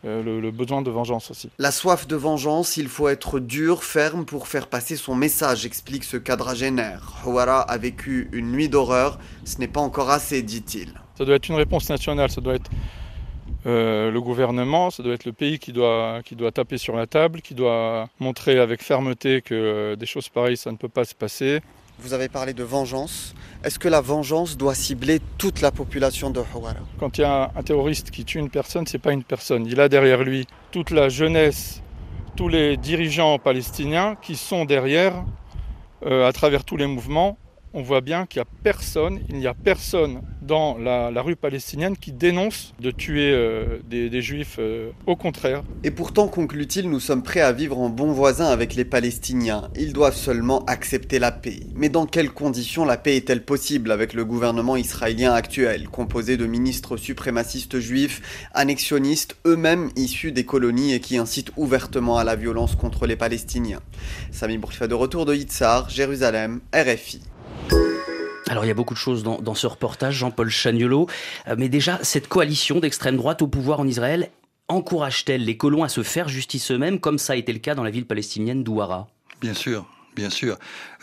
Euh, 0.05 0.23
le, 0.23 0.51
besoin 0.53 0.81
de 0.81 0.91
vengeance 0.91 1.33
aussi. 1.33 1.51
La 1.59 1.73
soif 1.73 2.07
de 2.07 2.15
vengeance, 2.15 2.77
il 2.77 2.87
faut 2.87 3.09
être 3.09 3.41
dur, 3.41 3.83
ferme 3.83 4.25
pour 4.25 4.47
faire 4.47 4.69
passer 4.69 4.95
son 4.95 5.17
message, 5.17 5.67
explique 5.67 6.05
ce 6.05 6.17
quadragénaire. 6.17 7.15
Hawara 7.25 7.63
a 7.63 7.79
vécu 7.79 8.29
une 8.33 8.53
nuit 8.53 8.69
d'horreur, 8.69 9.19
ce 9.45 9.59
n'est 9.59 9.67
pas 9.67 9.81
encore 9.81 10.11
assez, 10.11 10.43
dit-il. 10.43 10.93
Ça 11.17 11.25
doit 11.25 11.35
être 11.35 11.49
une 11.49 11.57
réponse 11.57 11.91
nationale, 11.91 12.31
ça 12.31 12.41
doit 12.41 12.55
être 12.55 12.71
euh, 13.67 14.13
le 14.13 14.21
gouvernement, 14.21 14.91
ça 14.91 15.03
doit 15.03 15.15
être 15.15 15.25
le 15.25 15.33
pays 15.33 15.59
qui 15.59 15.73
doit, 15.73 16.21
qui 16.25 16.37
doit 16.37 16.53
taper 16.53 16.79
sur 16.79 16.95
la 16.95 17.09
table, 17.09 17.41
qui 17.41 17.55
doit 17.55 18.09
montrer 18.21 18.61
avec 18.61 18.85
fermeté 18.85 19.43
que 19.43 19.55
euh, 19.55 19.97
des 19.97 20.07
choses 20.07 20.29
pareilles, 20.29 20.57
ça 20.57 20.71
ne 20.71 20.77
peut 20.77 20.89
pas 20.89 21.05
se 21.05 21.15
passer. 21.17 21.61
Vous 22.01 22.13
avez 22.13 22.29
parlé 22.29 22.55
de 22.55 22.63
vengeance. 22.63 23.35
Est-ce 23.65 23.81
que 23.81 23.89
la 23.89 24.01
vengeance 24.01 24.57
doit 24.57 24.77
cibler 24.77 25.21
toute 25.37 25.61
la 25.61 25.73
population 25.73 26.31
de 26.31 26.39
Hawara 26.39 26.75
Quand 27.01 27.19
il 27.19 27.23
y 27.23 27.25
a 27.25 27.51
un 27.57 27.63
terroriste 27.65 28.13
qui 28.13 28.25
tue 28.25 28.39
une 28.39 28.51
personne, 28.51 28.87
c'est 28.87 29.01
pas 29.01 29.13
une 29.13 29.25
personne. 29.25 29.67
Il 29.67 29.81
a 29.81 29.89
derrière 29.89 30.23
lui 30.23 30.47
toute 30.71 30.93
la 30.93 31.09
jeunesse, 31.09 31.83
tous 32.37 32.47
les 32.47 32.77
dirigeants 32.77 33.41
palestiniens 33.41 34.17
qui 34.23 34.37
sont 34.37 34.65
derrière, 34.65 35.25
euh, 36.07 36.29
à 36.29 36.33
travers 36.33 36.63
tous 36.63 36.77
les 36.77 36.87
mouvements. 36.87 37.37
On 37.79 37.83
voit 37.83 38.01
bien 38.01 38.27
qu'il 38.27 38.43
n'y 39.35 39.47
a 39.47 39.55
personne, 39.55 40.21
dans 40.43 40.77
la, 40.79 41.23
rue 41.23 41.37
palestinienne 41.37 41.97
qui 41.97 42.11
dénonce 42.11 42.75
de 42.81 42.91
tuer 42.91 43.31
euh, 43.33 43.79
des, 43.89 44.21
juifs. 44.21 44.57
Euh, 44.59 44.91
au 45.07 45.15
contraire. 45.15 45.63
Et 45.85 45.93
pourtant, 45.93 46.27
conclut-il, 46.27 46.91
nous 46.91 46.99
sommes 46.99 47.23
prêts 47.23 47.41
à 47.41 47.53
vivre 47.53 47.79
en 47.79 47.89
bons 47.89 48.11
voisins 48.11 48.47
avec 48.47 48.75
les 48.75 48.85
Palestiniens. 48.85 49.71
Ils 49.77 49.93
doivent 49.93 50.17
seulement 50.17 50.65
accepter 50.65 51.21
la 51.21 51.31
paix. 51.31 51.61
Mais 51.77 51.89
dans 51.89 52.07
quelles 52.07 52.33
conditions 52.33 52.85
la 52.85 52.97
paix 52.97 53.17
est-elle 53.17 53.45
possible 53.45 53.93
avec 53.93 54.13
le 54.13 54.25
gouvernement 54.25 54.75
israélien 54.75 55.33
actuel, 55.33 55.89
composé 55.89 56.37
de 56.37 56.47
ministres 56.47 56.97
suprémacistes 56.97 57.79
juifs, 57.79 58.49
annexionnistes, 58.55 59.37
eux-mêmes 59.47 59.91
issus 59.95 60.33
des 60.33 60.45
colonies 60.45 60.95
et 60.95 61.01
qui 61.01 61.17
incitent 61.17 61.53
ouvertement 61.57 62.19
à 62.19 62.25
la 62.25 62.35
violence 62.35 62.75
contre 62.75 63.07
les 63.07 63.15
Palestiniens? 63.15 63.83
Sami 64.33 64.59
Bourfa 64.59 64.89
de 64.89 64.95
retour 64.95 65.27
de 65.27 65.35
Yitzhar, 65.37 65.89
Jérusalem, 65.89 66.61
RFI. 66.75 67.21
Alors 68.49 68.65
il 68.65 68.69
y 68.69 68.71
a 68.71 68.75
beaucoup 68.75 68.95
de 68.95 68.99
choses 68.99 69.23
dans, 69.23 69.55
ce 69.55 69.67
reportage, 69.67 70.15
Jean-Paul 70.15 70.49
Chagnolo, 70.49 71.07
euh, 71.49 71.57
mais 71.59 71.69
déjà 71.69 71.99
cette 72.03 72.29
coalition 72.29 72.81
d'extrême 72.81 73.17
droite 73.17 73.43
au 73.43 73.47
pouvoir 73.47 73.81
en 73.81 73.87
Israël 73.87 74.31
encourage-t-elle 74.69 75.45
les 75.45 75.57
colons 75.57 75.83
à 75.83 75.89
se 75.89 76.03
faire 76.03 76.29
justice 76.29 76.71
eux-mêmes, 76.71 77.01
comme 77.01 77.19
ça 77.19 77.33
a 77.33 77.37
été 77.37 77.53
le 77.53 77.59
cas 77.59 77.75
dans 77.75 77.85
la 77.85 77.91
ville 77.91 78.07
palestinienne 78.07 78.63
d'Ouara 78.63 79.09
Bien 79.41 79.55
sûr, 79.55 79.87
bien 80.15 80.29
sûr. 80.29 80.59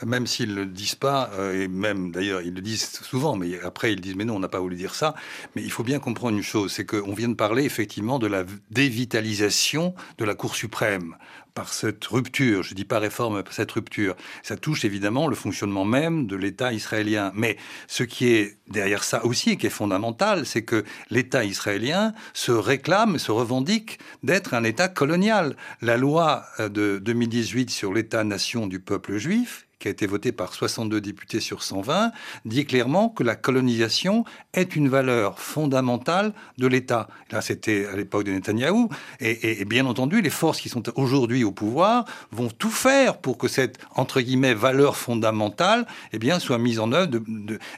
Même 0.06 0.28
s'ils 0.28 0.50
ne 0.50 0.56
le 0.56 0.66
disent 0.68 0.96
pas, 0.96 1.32
euh, 1.34 1.64
et 1.64 1.68
même 1.68 2.12
d'ailleurs 2.12 2.42
ils 2.42 2.54
le 2.54 2.62
disent 2.62 2.90
souvent, 3.02 3.36
mais 3.36 3.60
après 3.62 3.94
ils 3.94 4.02
disent 4.02 4.16
mais 4.16 4.25
non, 4.25 4.36
on 4.36 4.40
n'a 4.40 4.48
pas 4.48 4.60
voulu 4.60 4.75
dire 4.75 4.96
ça. 4.96 5.16
Mais 5.56 5.64
il 5.64 5.72
faut 5.72 5.84
bien 5.84 6.00
comprendre 6.00 6.38
une 6.38 6.44
chose, 6.44 6.72
c'est 6.72 6.86
qu'on 6.86 7.14
vient 7.14 7.30
de 7.30 7.36
parler 7.36 7.64
effectivement 7.64 8.20
de 8.20 8.28
la 8.28 8.44
dévitalisation 8.72 9.94
de 10.18 10.25
la 10.25 10.36
Cour 10.36 10.56
suprême 10.56 11.16
par 11.55 11.74
cette 11.74 12.05
rupture. 12.05 12.62
Je 12.62 12.75
dis 12.75 12.85
pas 12.85 13.00
réforme, 13.00 13.41
par 13.41 13.53
cette 13.53 13.71
rupture. 13.71 14.15
Ça 14.43 14.57
touche 14.57 14.85
évidemment 14.85 15.27
le 15.27 15.35
fonctionnement 15.35 15.85
même 15.85 16.27
de 16.27 16.35
l'État 16.35 16.74
israélien. 16.74 17.31
Mais 17.33 17.57
ce 17.88 18.03
qui 18.03 18.27
est 18.27 18.57
derrière 18.67 19.03
ça 19.03 19.25
aussi 19.25 19.57
qui 19.57 19.65
est 19.65 19.71
fondamental, 19.71 20.45
c'est 20.45 20.63
que 20.63 20.83
l'État 21.09 21.45
israélien 21.45 22.13
se 22.33 22.51
réclame, 22.51 23.17
se 23.17 23.31
revendique 23.31 24.00
d'être 24.21 24.53
un 24.53 24.65
État 24.65 24.89
colonial. 24.89 25.55
La 25.81 25.97
loi 25.97 26.45
euh, 26.59 26.69
de 26.69 27.00
2018 27.01 27.69
sur 27.71 27.93
l'État-nation 27.93 28.67
du 28.67 28.79
peuple 28.79 29.17
juif 29.17 29.64
qui 29.79 29.88
a 29.88 29.91
été 29.91 30.08
voté 30.08 30.32
par 30.32 30.53
62 30.53 31.01
députés 31.01 31.39
sur 31.39 31.63
120, 31.63 32.12
dit 32.46 32.65
clairement 32.65 33.10
que 33.10 33.24
la 33.24 33.36
colonisation 33.36 34.24
est 34.53 34.75
une 34.75 34.88
valeur 34.88 35.39
fondamentale 35.39 36.34
de 36.58 36.67
l'État. 36.67 37.08
Là, 37.32 37.41
c'était 37.41 37.86
à 37.86 37.96
l'époque 37.96 38.24
de 38.24 38.32
Netanyahou. 38.32 38.89
Et, 39.20 39.65
bien 39.65 39.86
entendu, 39.86 40.22
les 40.22 40.29
forces 40.29 40.62
qui 40.62 40.70
sont 40.70 40.84
aujourd'hui 40.98 41.44
au 41.44 41.51
pouvoir 41.51 42.05
vont 42.32 42.50
tout 42.50 42.70
faire 42.70 43.17
pour 43.17 43.38
que 43.38 43.48
cette, 43.48 43.79
entre 43.96 44.22
guillemets, 44.22 44.53
valeur 44.53 44.96
fondamentale 44.96 45.86
eh 46.13 46.20
bien, 46.20 46.39
soit 46.39 46.58
mise 46.58 46.79
en 46.79 46.91
œuvre. 46.91 47.20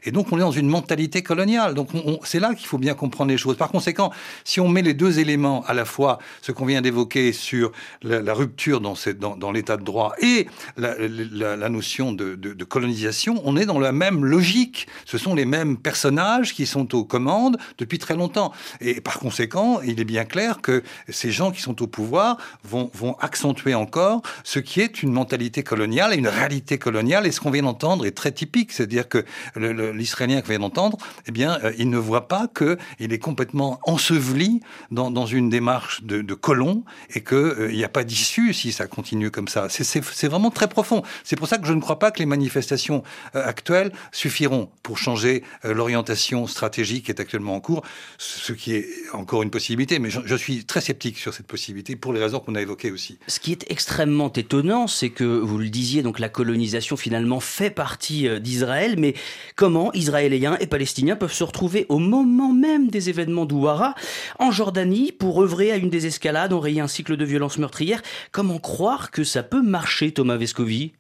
Et 0.04 0.12
donc, 0.12 0.32
on 0.32 0.38
est 0.38 0.42
dans 0.42 0.52
une 0.52 0.70
mentalité 0.70 1.24
coloniale. 1.24 1.74
Donc, 1.74 1.90
c'est 2.24 2.40
là 2.40 2.54
qu'il 2.54 2.68
faut 2.68 2.78
bien 2.78 2.94
comprendre 2.94 3.32
les 3.32 3.38
choses. 3.38 3.58
Par 3.58 3.70
conséquent, 3.70 4.12
si 4.44 4.60
on 4.60 4.68
met 4.68 4.82
les 4.82 4.94
deux 4.94 5.20
éléments, 5.20 5.64
à 5.66 5.74
la 5.74 5.86
fois 5.86 6.20
ce 6.42 6.52
qu'on 6.52 6.66
vient 6.66 6.82
d'évoquer 6.82 7.34
sur 7.34 7.72
la, 8.04 8.34
rupture 8.34 8.82
dans, 8.82 9.52
l'état 9.52 9.78
de 9.78 9.84
droit 9.84 10.14
et 10.22 10.48
la 10.78 11.70
notion 11.70 11.87
de, 12.14 12.64
colonisation, 12.64 13.42
on 13.46 13.58
est 13.58 13.66
dans 13.66 13.80
la 13.80 13.92
même 13.92 14.26
logique. 14.26 14.88
Ce 15.06 15.18
sont 15.18 15.36
les 15.36 15.46
mêmes 15.46 15.78
personnages 15.78 16.54
qui 16.54 16.66
sont 16.66 16.94
aux 16.96 17.06
commandes 17.06 17.58
depuis 17.78 17.98
très 17.98 18.16
longtemps. 18.16 18.52
Et 18.82 19.02
par 19.02 19.20
conséquent, 19.20 19.80
il 19.82 20.00
est 20.00 20.06
bien 20.06 20.26
clair 20.26 20.62
que 20.62 20.84
ces 21.10 21.32
gens 21.32 21.52
qui 21.52 21.62
sont 21.62 21.82
au 21.82 21.88
pouvoir 21.88 22.38
vont, 22.64 22.92
vont 22.94 23.16
accentuer 23.20 23.74
encore 23.74 24.22
ce 24.44 24.60
qui 24.60 24.82
est 24.82 25.02
une 25.02 25.12
mentalité 25.12 25.64
coloniale 25.64 26.14
et 26.14 26.18
une 26.18 26.28
réalité 26.28 26.78
coloniale. 26.78 27.26
Et 27.26 27.32
ce 27.32 27.40
qu'on 27.40 27.52
vient 27.52 27.64
d'entendre 27.64 28.06
est 28.06 28.12
très 28.12 28.32
typique. 28.32 28.72
C'est-à-dire 28.72 29.08
que 29.08 29.26
l'Israélien 29.56 30.42
qu'on 30.42 30.50
vient 30.50 30.60
d'entendre, 30.60 30.98
eh 31.26 31.32
bien, 31.32 31.60
euh, 31.64 31.74
il 31.78 31.90
ne 31.90 31.98
voit 31.98 32.28
pas 32.28 32.48
qu'il 32.48 33.14
est 33.14 33.20
complètement 33.20 33.80
enseveli 33.84 34.62
dans, 34.92 35.12
dans 35.12 35.26
une 35.26 35.50
démarche 35.50 36.04
de, 36.04 36.34
colon 36.34 36.84
et 37.14 37.24
qu'il 37.24 37.38
euh, 37.38 37.72
n'y 37.72 37.84
a 37.84 37.90
pas 37.90 38.04
d'issue 38.04 38.54
si 38.54 38.72
ça 38.72 38.88
continue 38.88 39.32
comme 39.32 39.48
ça. 39.48 39.68
C'est 39.70 40.28
vraiment 40.28 40.52
très 40.52 40.68
profond. 40.68 41.04
C'est 41.24 41.36
pour 41.36 41.48
ça 41.48 41.58
que 41.58 41.68
je 41.68 41.74
ne 41.78 41.82
crois 41.82 42.00
pas 42.00 42.12
que 42.12 42.20
les 42.20 42.26
manifestations 42.26 43.04
euh, 43.36 43.46
actuelles 43.46 43.92
suffiront 44.12 44.70
pour 44.84 44.98
changer 44.98 45.44
euh, 45.66 45.74
l'orientation 45.74 46.48
stratégique 46.48 47.06
qui 47.06 47.12
est 47.12 47.20
actuellement 47.20 47.56
en 47.56 47.60
cours, 47.60 47.84
ce 48.18 48.54
qui 48.54 48.74
est 48.74 48.88
encore 49.14 49.44
une 49.44 49.50
possibilité, 49.50 50.00
mais 50.00 50.10
je, 50.10 50.36
suis 50.36 50.66
très 50.66 50.82
sceptique 50.82 51.18
sur 51.18 51.34
cette 51.34 51.48
possibilité 51.48 51.96
pour 51.96 52.14
les 52.14 52.22
raisons 52.22 52.40
qu'on 52.40 52.56
a 52.56 52.62
évoquées 52.62 52.92
aussi. 52.92 53.18
Ce 53.28 53.40
qui 53.40 53.52
est 53.52 53.66
extrêmement 53.70 54.32
étonnant, 54.32 54.88
c'est 54.88 55.10
que 55.10 55.24
vous 55.24 55.58
le 55.58 55.70
disiez, 55.70 56.04
donc 56.04 56.20
la 56.20 56.30
colonisation 56.30 56.98
finalement 56.98 57.40
fait 57.40 57.72
partie 57.72 58.28
euh, 58.28 58.40
d'Israël, 58.40 58.96
mais 58.98 59.16
comment 59.56 59.92
Israéliens 59.94 60.58
et 60.60 60.68
Palestiniens 60.68 61.16
peuvent 61.16 61.34
se 61.34 61.44
retrouver 61.44 61.86
au 61.90 62.00
moment 62.00 62.54
même 62.54 62.90
des 62.90 63.10
événements 63.10 63.46
d'Ouara 63.46 63.96
en 64.40 64.52
Jordanie 64.52 65.12
pour 65.12 65.42
œuvrer 65.42 65.72
à 65.72 65.78
une 65.78 65.90
désescalade, 65.90 66.54
enrayer 66.54 66.82
un 66.82 66.88
cycle 66.88 67.18
de 67.18 67.26
violence 67.26 67.58
meurtrière 67.58 68.02
Comment 68.32 68.60
croire 68.60 69.12
que 69.12 69.24
ça 69.24 69.44
peut 69.44 69.62
marcher, 69.62 70.12
Thomas 70.12 70.38
Vescovi 70.38 70.94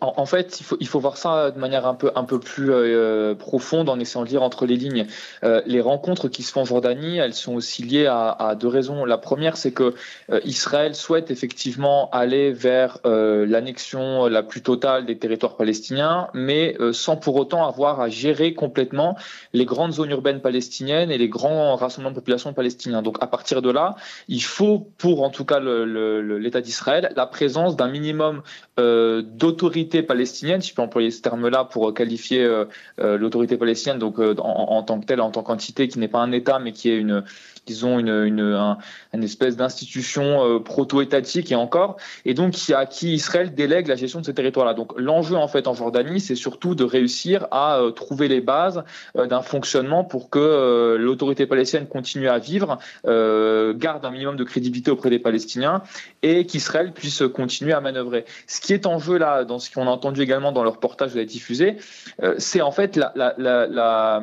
en, 0.00 0.26
fait, 0.26 0.60
il 0.80 0.86
faut, 0.86 1.00
voir 1.00 1.16
ça 1.16 1.50
de 1.50 1.58
manière 1.58 1.86
un 1.86 1.94
peu, 1.94 2.40
plus 2.40 2.70
euh, 2.70 3.34
profonde 3.34 3.88
en 3.88 3.98
essayant 3.98 4.24
de 4.24 4.28
lire 4.28 4.42
entre 4.42 4.66
les 4.66 4.76
lignes. 4.76 5.06
Euh, 5.42 5.62
les 5.66 5.80
rencontres 5.80 6.28
qui 6.28 6.42
se 6.42 6.52
font 6.52 6.62
en 6.62 6.64
Jordanie, 6.64 7.18
elles 7.18 7.34
sont 7.34 7.54
aussi 7.54 7.82
liées 7.82 8.06
à, 8.06 8.54
deux 8.58 8.68
raisons. 8.68 9.04
La 9.04 9.18
première, 9.18 9.56
c'est 9.56 9.72
que 9.72 9.94
euh, 10.30 10.40
Israël 10.44 10.94
souhaite 10.94 11.30
effectivement 11.30 12.10
aller 12.10 12.52
vers 12.52 12.98
l'annexion 13.04 14.26
la 14.26 14.42
plus 14.42 14.62
totale 14.62 15.06
des 15.06 15.18
territoires 15.18 15.56
palestiniens, 15.56 16.28
mais 16.34 16.76
sans 16.92 17.16
pour 17.16 17.36
autant 17.36 17.66
avoir 17.66 18.00
à 18.00 18.08
gérer 18.08 18.54
complètement 18.54 19.16
les 19.52 19.64
grandes 19.64 19.92
zones 19.92 20.10
urbaines 20.10 20.40
palestiniennes 20.40 21.10
et 21.10 21.18
les 21.18 21.28
grands 21.28 21.76
rassemblements 21.76 22.10
de 22.10 22.16
population 22.16 22.52
palestiniens. 22.52 23.02
Donc 23.02 23.18
à 23.20 23.26
partir 23.26 23.62
de 23.62 23.70
là, 23.70 23.96
il 24.28 24.42
faut, 24.42 24.90
pour 24.98 25.22
en 25.22 25.30
tout 25.30 25.44
cas 25.44 25.60
l'État 25.60 26.60
d'Israël, 26.60 27.12
la 27.16 27.26
présence 27.26 27.76
d'un 27.76 27.88
minimum 27.88 28.42
d'autres 28.76 29.53
autorité 29.54 30.02
palestinienne, 30.02 30.60
si 30.60 30.70
je 30.70 30.74
peux 30.74 30.82
employer 30.82 31.12
ce 31.12 31.22
terme-là 31.22 31.64
pour 31.64 31.94
qualifier 31.94 32.42
euh, 32.42 32.64
euh, 32.98 33.16
l'autorité 33.16 33.56
palestinienne, 33.56 34.00
donc 34.00 34.18
euh, 34.18 34.34
en, 34.38 34.82
tant 34.82 34.98
que 34.98 35.06
telle, 35.06 35.20
en 35.20 35.30
tant 35.30 35.44
qu'entité 35.44 35.86
qui 35.86 36.00
n'est 36.00 36.08
pas 36.08 36.18
un 36.18 36.32
État, 36.32 36.58
mais 36.58 36.72
qui 36.72 36.90
est 36.90 36.96
une, 36.96 37.22
disons 37.66 37.98
une, 37.98 38.24
une, 38.24 38.40
un, 38.40 38.78
une 39.12 39.22
espèce 39.22 39.56
d'institution 39.56 40.60
proto-étatique 40.60 41.50
et 41.52 41.54
encore, 41.54 41.96
et 42.24 42.34
donc 42.34 42.54
à 42.74 42.86
qui 42.86 43.14
Israël 43.14 43.54
délègue 43.54 43.86
la 43.88 43.96
gestion 43.96 44.20
de 44.20 44.26
ce 44.26 44.30
territoire-là. 44.30 44.74
Donc 44.74 44.92
l'enjeu 44.98 45.36
en 45.36 45.48
fait 45.48 45.66
en 45.66 45.74
Jordanie, 45.74 46.20
c'est 46.20 46.34
surtout 46.34 46.74
de 46.74 46.84
réussir 46.84 47.46
à 47.50 47.80
trouver 47.94 48.28
les 48.28 48.40
bases 48.40 48.84
d'un 49.14 49.42
fonctionnement 49.42 50.04
pour 50.04 50.30
que 50.30 50.96
l'autorité 50.98 51.46
palestinienne 51.46 51.88
continue 51.88 52.28
à 52.28 52.38
vivre, 52.38 52.78
garde 53.04 54.04
un 54.04 54.10
minimum 54.10 54.36
de 54.36 54.44
crédibilité 54.44 54.90
auprès 54.90 55.10
des 55.10 55.18
Palestiniens 55.18 55.82
et 56.22 56.46
qu'Israël 56.46 56.92
puisse 56.92 57.22
continuer 57.32 57.72
à 57.72 57.80
manœuvrer. 57.80 58.24
Ce 58.46 58.60
qui 58.60 58.72
est 58.72 58.86
en 58.86 58.98
jeu 58.98 59.18
là 59.18 59.44
dans 59.44 59.58
ce 59.58 59.70
qu'on 59.70 59.86
a 59.86 59.90
entendu 59.90 60.20
également 60.22 60.52
dans 60.52 60.62
le 60.62 60.68
reportage 60.70 61.08
que 61.08 61.12
vous 61.12 61.18
avez 61.18 61.26
diffusé, 61.26 61.76
euh, 62.22 62.34
c'est 62.38 62.60
en 62.60 62.70
fait 62.70 62.96
la, 62.96 63.12
la, 63.16 63.34
la, 63.38 64.22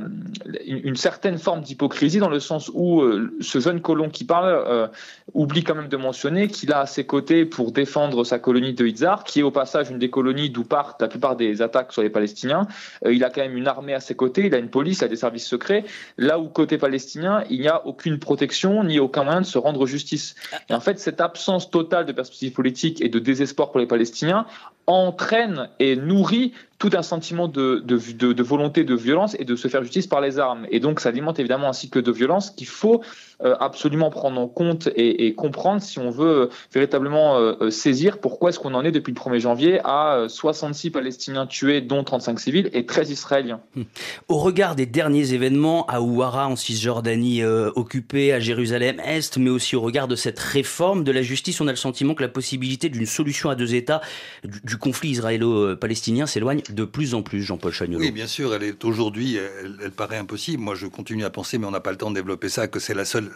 une 0.65 0.95
certaine 0.95 1.38
forme 1.38 1.62
d'hypocrisie 1.62 2.19
dans 2.19 2.30
le 2.30 2.39
sens 2.39 2.71
où 2.73 3.01
euh, 3.01 3.30
ce 3.39 3.59
jeune 3.59 3.81
colon 3.81 4.09
qui 4.09 4.25
parle 4.25 4.63
euh, 4.67 4.87
oublie 5.33 5.63
quand 5.63 5.75
même 5.75 5.87
de 5.87 5.97
mentionner 5.97 6.47
qu'il 6.47 6.71
a 6.73 6.81
à 6.81 6.85
ses 6.85 7.05
côtés 7.05 7.45
pour 7.45 7.71
défendre 7.71 8.23
sa 8.23 8.39
colonie 8.39 8.73
de 8.73 8.85
Itzar, 8.85 9.23
qui 9.23 9.39
est 9.39 9.43
au 9.43 9.51
passage 9.51 9.89
une 9.89 9.99
des 9.99 10.09
colonies 10.09 10.49
d'où 10.49 10.63
partent 10.63 11.01
la 11.01 11.07
plupart 11.07 11.35
des 11.35 11.61
attaques 11.61 11.93
sur 11.93 12.01
les 12.01 12.09
Palestiniens. 12.09 12.67
il 13.09 13.23
a 13.23 13.29
quand 13.29 13.41
même 13.41 13.57
une 13.57 13.67
armée 13.67 13.93
à 13.93 13.99
ses 13.99 14.15
côtés, 14.15 14.47
il 14.47 14.55
a 14.55 14.57
une 14.57 14.69
police, 14.69 14.99
il 14.99 15.05
a 15.05 15.07
des 15.07 15.15
services 15.15 15.47
secrets, 15.47 15.85
là 16.17 16.39
où 16.39 16.47
côté 16.49 16.77
palestinien, 16.77 17.43
il 17.49 17.61
n'y 17.61 17.67
a 17.67 17.85
aucune 17.85 18.19
protection 18.19 18.83
ni 18.83 18.99
aucun 18.99 19.23
moyen 19.23 19.41
de 19.41 19.45
se 19.45 19.57
rendre 19.57 19.85
justice. 19.85 20.35
Et 20.69 20.73
en 20.73 20.79
fait, 20.79 20.99
cette 20.99 21.21
absence 21.21 21.69
totale 21.69 22.05
de 22.05 22.11
perspective 22.11 22.53
politique 22.53 23.01
et 23.01 23.09
de 23.09 23.19
désespoir 23.19 23.71
pour 23.71 23.79
les 23.79 23.87
Palestiniens 23.87 24.45
entraîne 24.87 25.69
et 25.79 25.95
nourrit 25.95 26.53
tout 26.81 26.89
un 26.93 27.03
sentiment 27.03 27.47
de, 27.47 27.83
de, 27.85 28.33
de, 28.33 28.43
volonté 28.43 28.83
de 28.83 28.95
violence 28.95 29.35
et 29.37 29.45
de 29.45 29.55
se 29.55 29.67
faire 29.67 29.83
justice 29.83 30.07
par 30.07 30.19
les 30.19 30.39
armes. 30.39 30.65
Et 30.71 30.79
donc, 30.79 30.99
ça 30.99 31.09
alimente 31.09 31.37
évidemment 31.37 31.69
un 31.69 31.73
cycle 31.73 32.01
de 32.01 32.11
violence 32.11 32.49
qu'il 32.49 32.65
faut 32.65 33.03
euh, 33.43 33.55
absolument 33.59 34.09
prendre 34.09 34.41
en 34.41 34.47
compte 34.47 34.89
et, 34.95 35.35
comprendre 35.35 35.79
si 35.79 35.99
on 35.99 36.09
veut 36.09 36.25
euh, 36.25 36.49
véritablement 36.73 37.37
euh, 37.37 37.69
saisir 37.69 38.17
pourquoi 38.17 38.49
est-ce 38.49 38.57
qu'on 38.57 38.73
en 38.73 38.83
est 38.83 38.91
depuis 38.91 39.13
le 39.13 39.19
1er 39.19 39.39
janvier 39.39 39.79
à 39.83 40.25
66 40.27 40.89
Palestiniens 40.89 41.45
tués, 41.45 41.81
dont 41.81 42.03
35 42.03 42.39
civils, 42.39 42.69
et 42.73 42.87
13 42.87 43.11
Israéliens. 43.11 43.61
Hum. 43.77 43.85
Au 44.27 44.39
regard 44.39 44.75
des 44.75 44.87
derniers 44.87 45.33
événements 45.33 45.85
à 45.85 46.01
Ouara, 46.01 46.47
en 46.47 46.55
Cisjordanie 46.55 47.43
occupée, 47.43 48.33
à 48.33 48.39
Jérusalem-Est, 48.39 49.37
mais 49.37 49.51
aussi 49.51 49.75
au 49.75 49.81
regard 49.81 50.07
de 50.07 50.15
cette 50.15 50.39
réforme 50.39 51.03
de 51.03 51.11
la 51.11 51.21
justice, 51.21 51.61
on 51.61 51.67
a 51.67 51.71
le 51.71 51.77
sentiment 51.77 52.15
que 52.15 52.23
la 52.23 52.29
possibilité 52.29 52.89
d'une 52.89 53.05
solution 53.05 53.51
à 53.51 53.55
deux 53.55 53.75
États 53.75 54.01
du 54.43 54.77
conflit 54.77 55.11
israélo-palestinien 55.11 56.25
s'éloigne 56.25 56.63
de 56.73 56.86
plus 56.86 57.13
en 57.13 57.21
plus, 57.21 57.41
Jean-Paul 57.41 57.71
Chagnolo. 57.71 58.03
Oui, 58.03 58.12
bien 58.12 58.27
sûr, 58.27 58.53
elle 58.53 58.63
est 58.63 58.84
aujourd'hui, 58.84 59.38
elle, 59.38 59.91
paraît 59.91 60.17
impossible. 60.17 60.62
Moi, 60.62 60.75
je 60.75 60.88
continue 60.88 61.25
à 61.25 61.29
penser, 61.29 61.57
mais 61.57 61.65
on 61.65 61.71
n'a 61.71 61.79
pas 61.79 61.91
le 61.91 61.97
temps 61.97 62.10
de 62.10 62.15
développer 62.15 62.49
ça, 62.49 62.67
que 62.67 62.79
c'est 62.79 62.93
la 62.93 63.05
seule, 63.05 63.31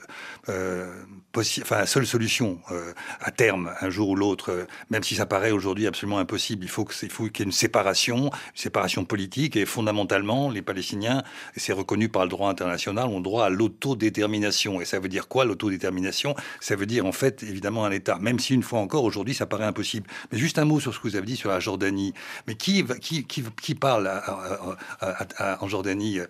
euh, 0.50 0.92
enfin, 1.38 1.86
seule 1.86 2.06
solution 2.06 2.60
euh, 2.72 2.94
à 3.20 3.32
terme, 3.32 3.72
un 3.82 3.90
jour 3.90 4.10
ou 4.10 4.16
l'autre, 4.16 4.52
euh, 4.52 4.66
même 4.90 5.04
si 5.04 5.16
ça 5.16 5.26
paraît 5.26 5.52
aujourd'hui 5.52 5.88
absolument 5.88 6.20
impossible. 6.20 6.64
Il 6.64 6.70
faut 6.70 6.86
qu'il 6.86 7.10
qu'il 7.10 7.40
y 7.40 7.42
ait 7.42 7.46
une 7.46 7.52
séparation, 7.52 8.26
une 8.26 8.32
séparation 8.54 9.06
politique, 9.06 9.56
et 9.56 9.66
fondamentalement, 9.66 10.50
les 10.50 10.62
Palestiniens, 10.62 11.24
et 11.56 11.60
c'est 11.60 11.74
reconnu 11.74 12.10
par 12.10 12.24
le 12.24 12.30
droit 12.30 12.50
international, 12.50 13.08
ont 13.08 13.22
droit 13.22 13.46
à 13.46 13.50
l'autodétermination. 13.50 14.82
Et 14.82 14.86
ça 14.86 15.00
veut 15.00 15.10
dire 15.10 15.28
quoi, 15.28 15.46
l'autodétermination? 15.46 16.36
Ça 16.60 16.76
veut 16.76 16.86
dire, 16.86 17.06
en 17.06 17.12
fait, 17.12 17.44
évidemment, 17.44 17.86
un 17.86 17.92
État. 17.92 18.18
Même 18.20 18.40
si, 18.40 18.54
une 18.54 18.64
fois 18.64 18.80
encore, 18.80 19.04
aujourd'hui, 19.04 19.34
ça 19.34 19.46
paraît 19.46 19.66
impossible. 19.66 20.08
Mais 20.32 20.38
juste 20.38 20.60
un 20.60 20.66
mot 20.66 20.80
sur 20.80 20.94
ce 20.94 21.00
que 21.00 21.08
vous 21.08 21.16
avez 21.16 21.26
dit 21.26 21.36
sur 21.36 21.50
la 21.50 21.60
Jordanie. 21.60 22.14
Mais 22.48 22.56
qui, 22.56 22.84
qui, 23.02 23.25
qui, 23.28 23.76
parle 23.76 24.10
en 25.60 25.68
Jordanie 25.68 26.20
euh, 26.20 26.26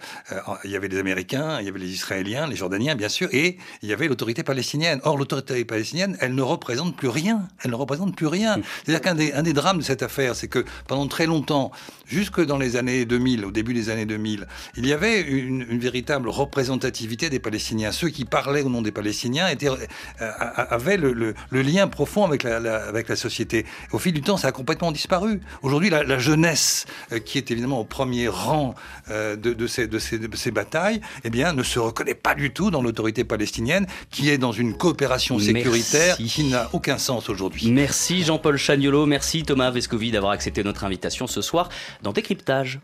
Il 0.64 0.72
y 0.72 0.76
avait 0.76 0.88
les 0.88 0.98
Américains, 0.98 1.60
il 1.60 1.66
y 1.66 1.70
avait 1.70 1.80
les 1.80 1.92
Israéliens, 1.92 2.48
les 2.48 2.56
Jordaniens, 2.56 2.96
bien 2.96 3.10
sûr, 3.10 3.30
et 3.32 3.58
il 3.82 3.90
y 3.90 3.94
avait 3.94 4.08
l'autorité 4.08 4.44
palestinienne. 4.44 5.00
Or, 5.04 5.18
l'autorité 5.18 5.64
palestinienne, 5.66 6.18
elle 6.22 6.36
ne 6.36 6.42
représente 6.42 6.96
plus 6.96 7.08
rien. 7.08 7.48
Elle 7.64 7.72
ne 7.72 7.76
représente 7.76 8.16
plus 8.16 8.28
rien. 8.28 8.58
C'est-à-dire 8.84 9.02
qu'un 9.02 9.16
des, 9.16 9.34
un 9.34 9.44
des 9.44 9.54
drames 9.54 9.80
de 9.80 9.84
cette 9.84 10.04
affaire, 10.04 10.36
c'est 10.36 10.48
que 10.48 10.66
pendant 10.88 11.08
très 11.08 11.26
longtemps, 11.26 11.72
jusque 12.08 12.44
dans 12.44 12.58
les 12.58 12.76
années 12.76 13.06
2000, 13.06 13.46
au 13.46 13.52
début 13.52 13.74
des 13.74 13.90
années 13.90 14.06
2000, 14.06 14.48
il 14.78 14.86
y 14.86 14.94
avait 14.94 15.22
une, 15.22 15.66
véritable 15.80 16.30
représentativité 16.30 17.30
des 17.30 17.40
Palestiniens. 17.40 17.92
Ceux 17.92 18.10
qui 18.10 18.26
parlaient 18.26 18.64
au 18.64 18.70
nom 18.70 18.82
des 18.82 18.92
Palestiniens 18.92 19.48
étaient, 19.50 19.70
euh, 19.70 19.76
avaient 20.20 20.98
le, 20.98 21.36
lien 21.52 21.88
profond 21.88 22.24
avec 22.24 22.44
la, 22.44 22.58
avec 22.86 23.10
la 23.10 23.16
société. 23.16 23.66
Au 23.92 24.00
fil 24.00 24.14
du 24.14 24.22
temps, 24.22 24.38
ça 24.38 24.50
a 24.50 24.52
complètement 24.52 24.92
disparu. 24.92 25.42
Aujourd'hui, 25.62 25.90
la, 25.90 26.04
la 26.04 26.18
jeunesse 26.18 26.75
Hamas, 26.76 26.86
qui 27.24 27.38
est 27.38 27.52
évidemment 27.52 27.80
au 27.80 27.86
premier 27.86 28.28
rang 28.28 28.76
de, 29.10 29.68
ces, 29.68 29.88
de, 29.88 30.00
ces, 30.00 30.20
de, 30.20 30.36
ces, 30.36 30.52
batailles, 30.52 31.02
eh 31.24 31.30
bien, 31.30 31.54
ne 31.54 31.64
se 31.64 31.80
reconnaît 31.80 32.16
pas 32.16 32.36
du 32.36 32.52
tout 32.52 32.72
dans 32.72 32.82
l'autorité 32.82 33.24
palestinienne, 33.24 33.88
qui 34.12 34.30
est 34.30 34.38
dans 34.38 34.52
une 34.52 34.76
coopération 34.76 35.40
sécuritaire 35.40 36.18
qui 36.18 36.46
n'a 36.46 36.70
aucun 36.74 36.98
sens 36.98 37.30
aujourd'hui. 37.30 37.72
Merci 37.72 38.24
Jean-Paul 38.24 38.58
Chagnolo, 38.58 39.06
merci 39.06 39.44
Thomas 39.44 39.72
Vescovi 39.72 40.12
d'avoir 40.12 40.32
accepté 40.32 40.64
notre 40.64 40.84
invitation 40.84 41.28
ce 41.28 41.42
soir 41.42 41.70
dans 42.04 42.12
Décryptage. 42.12 42.80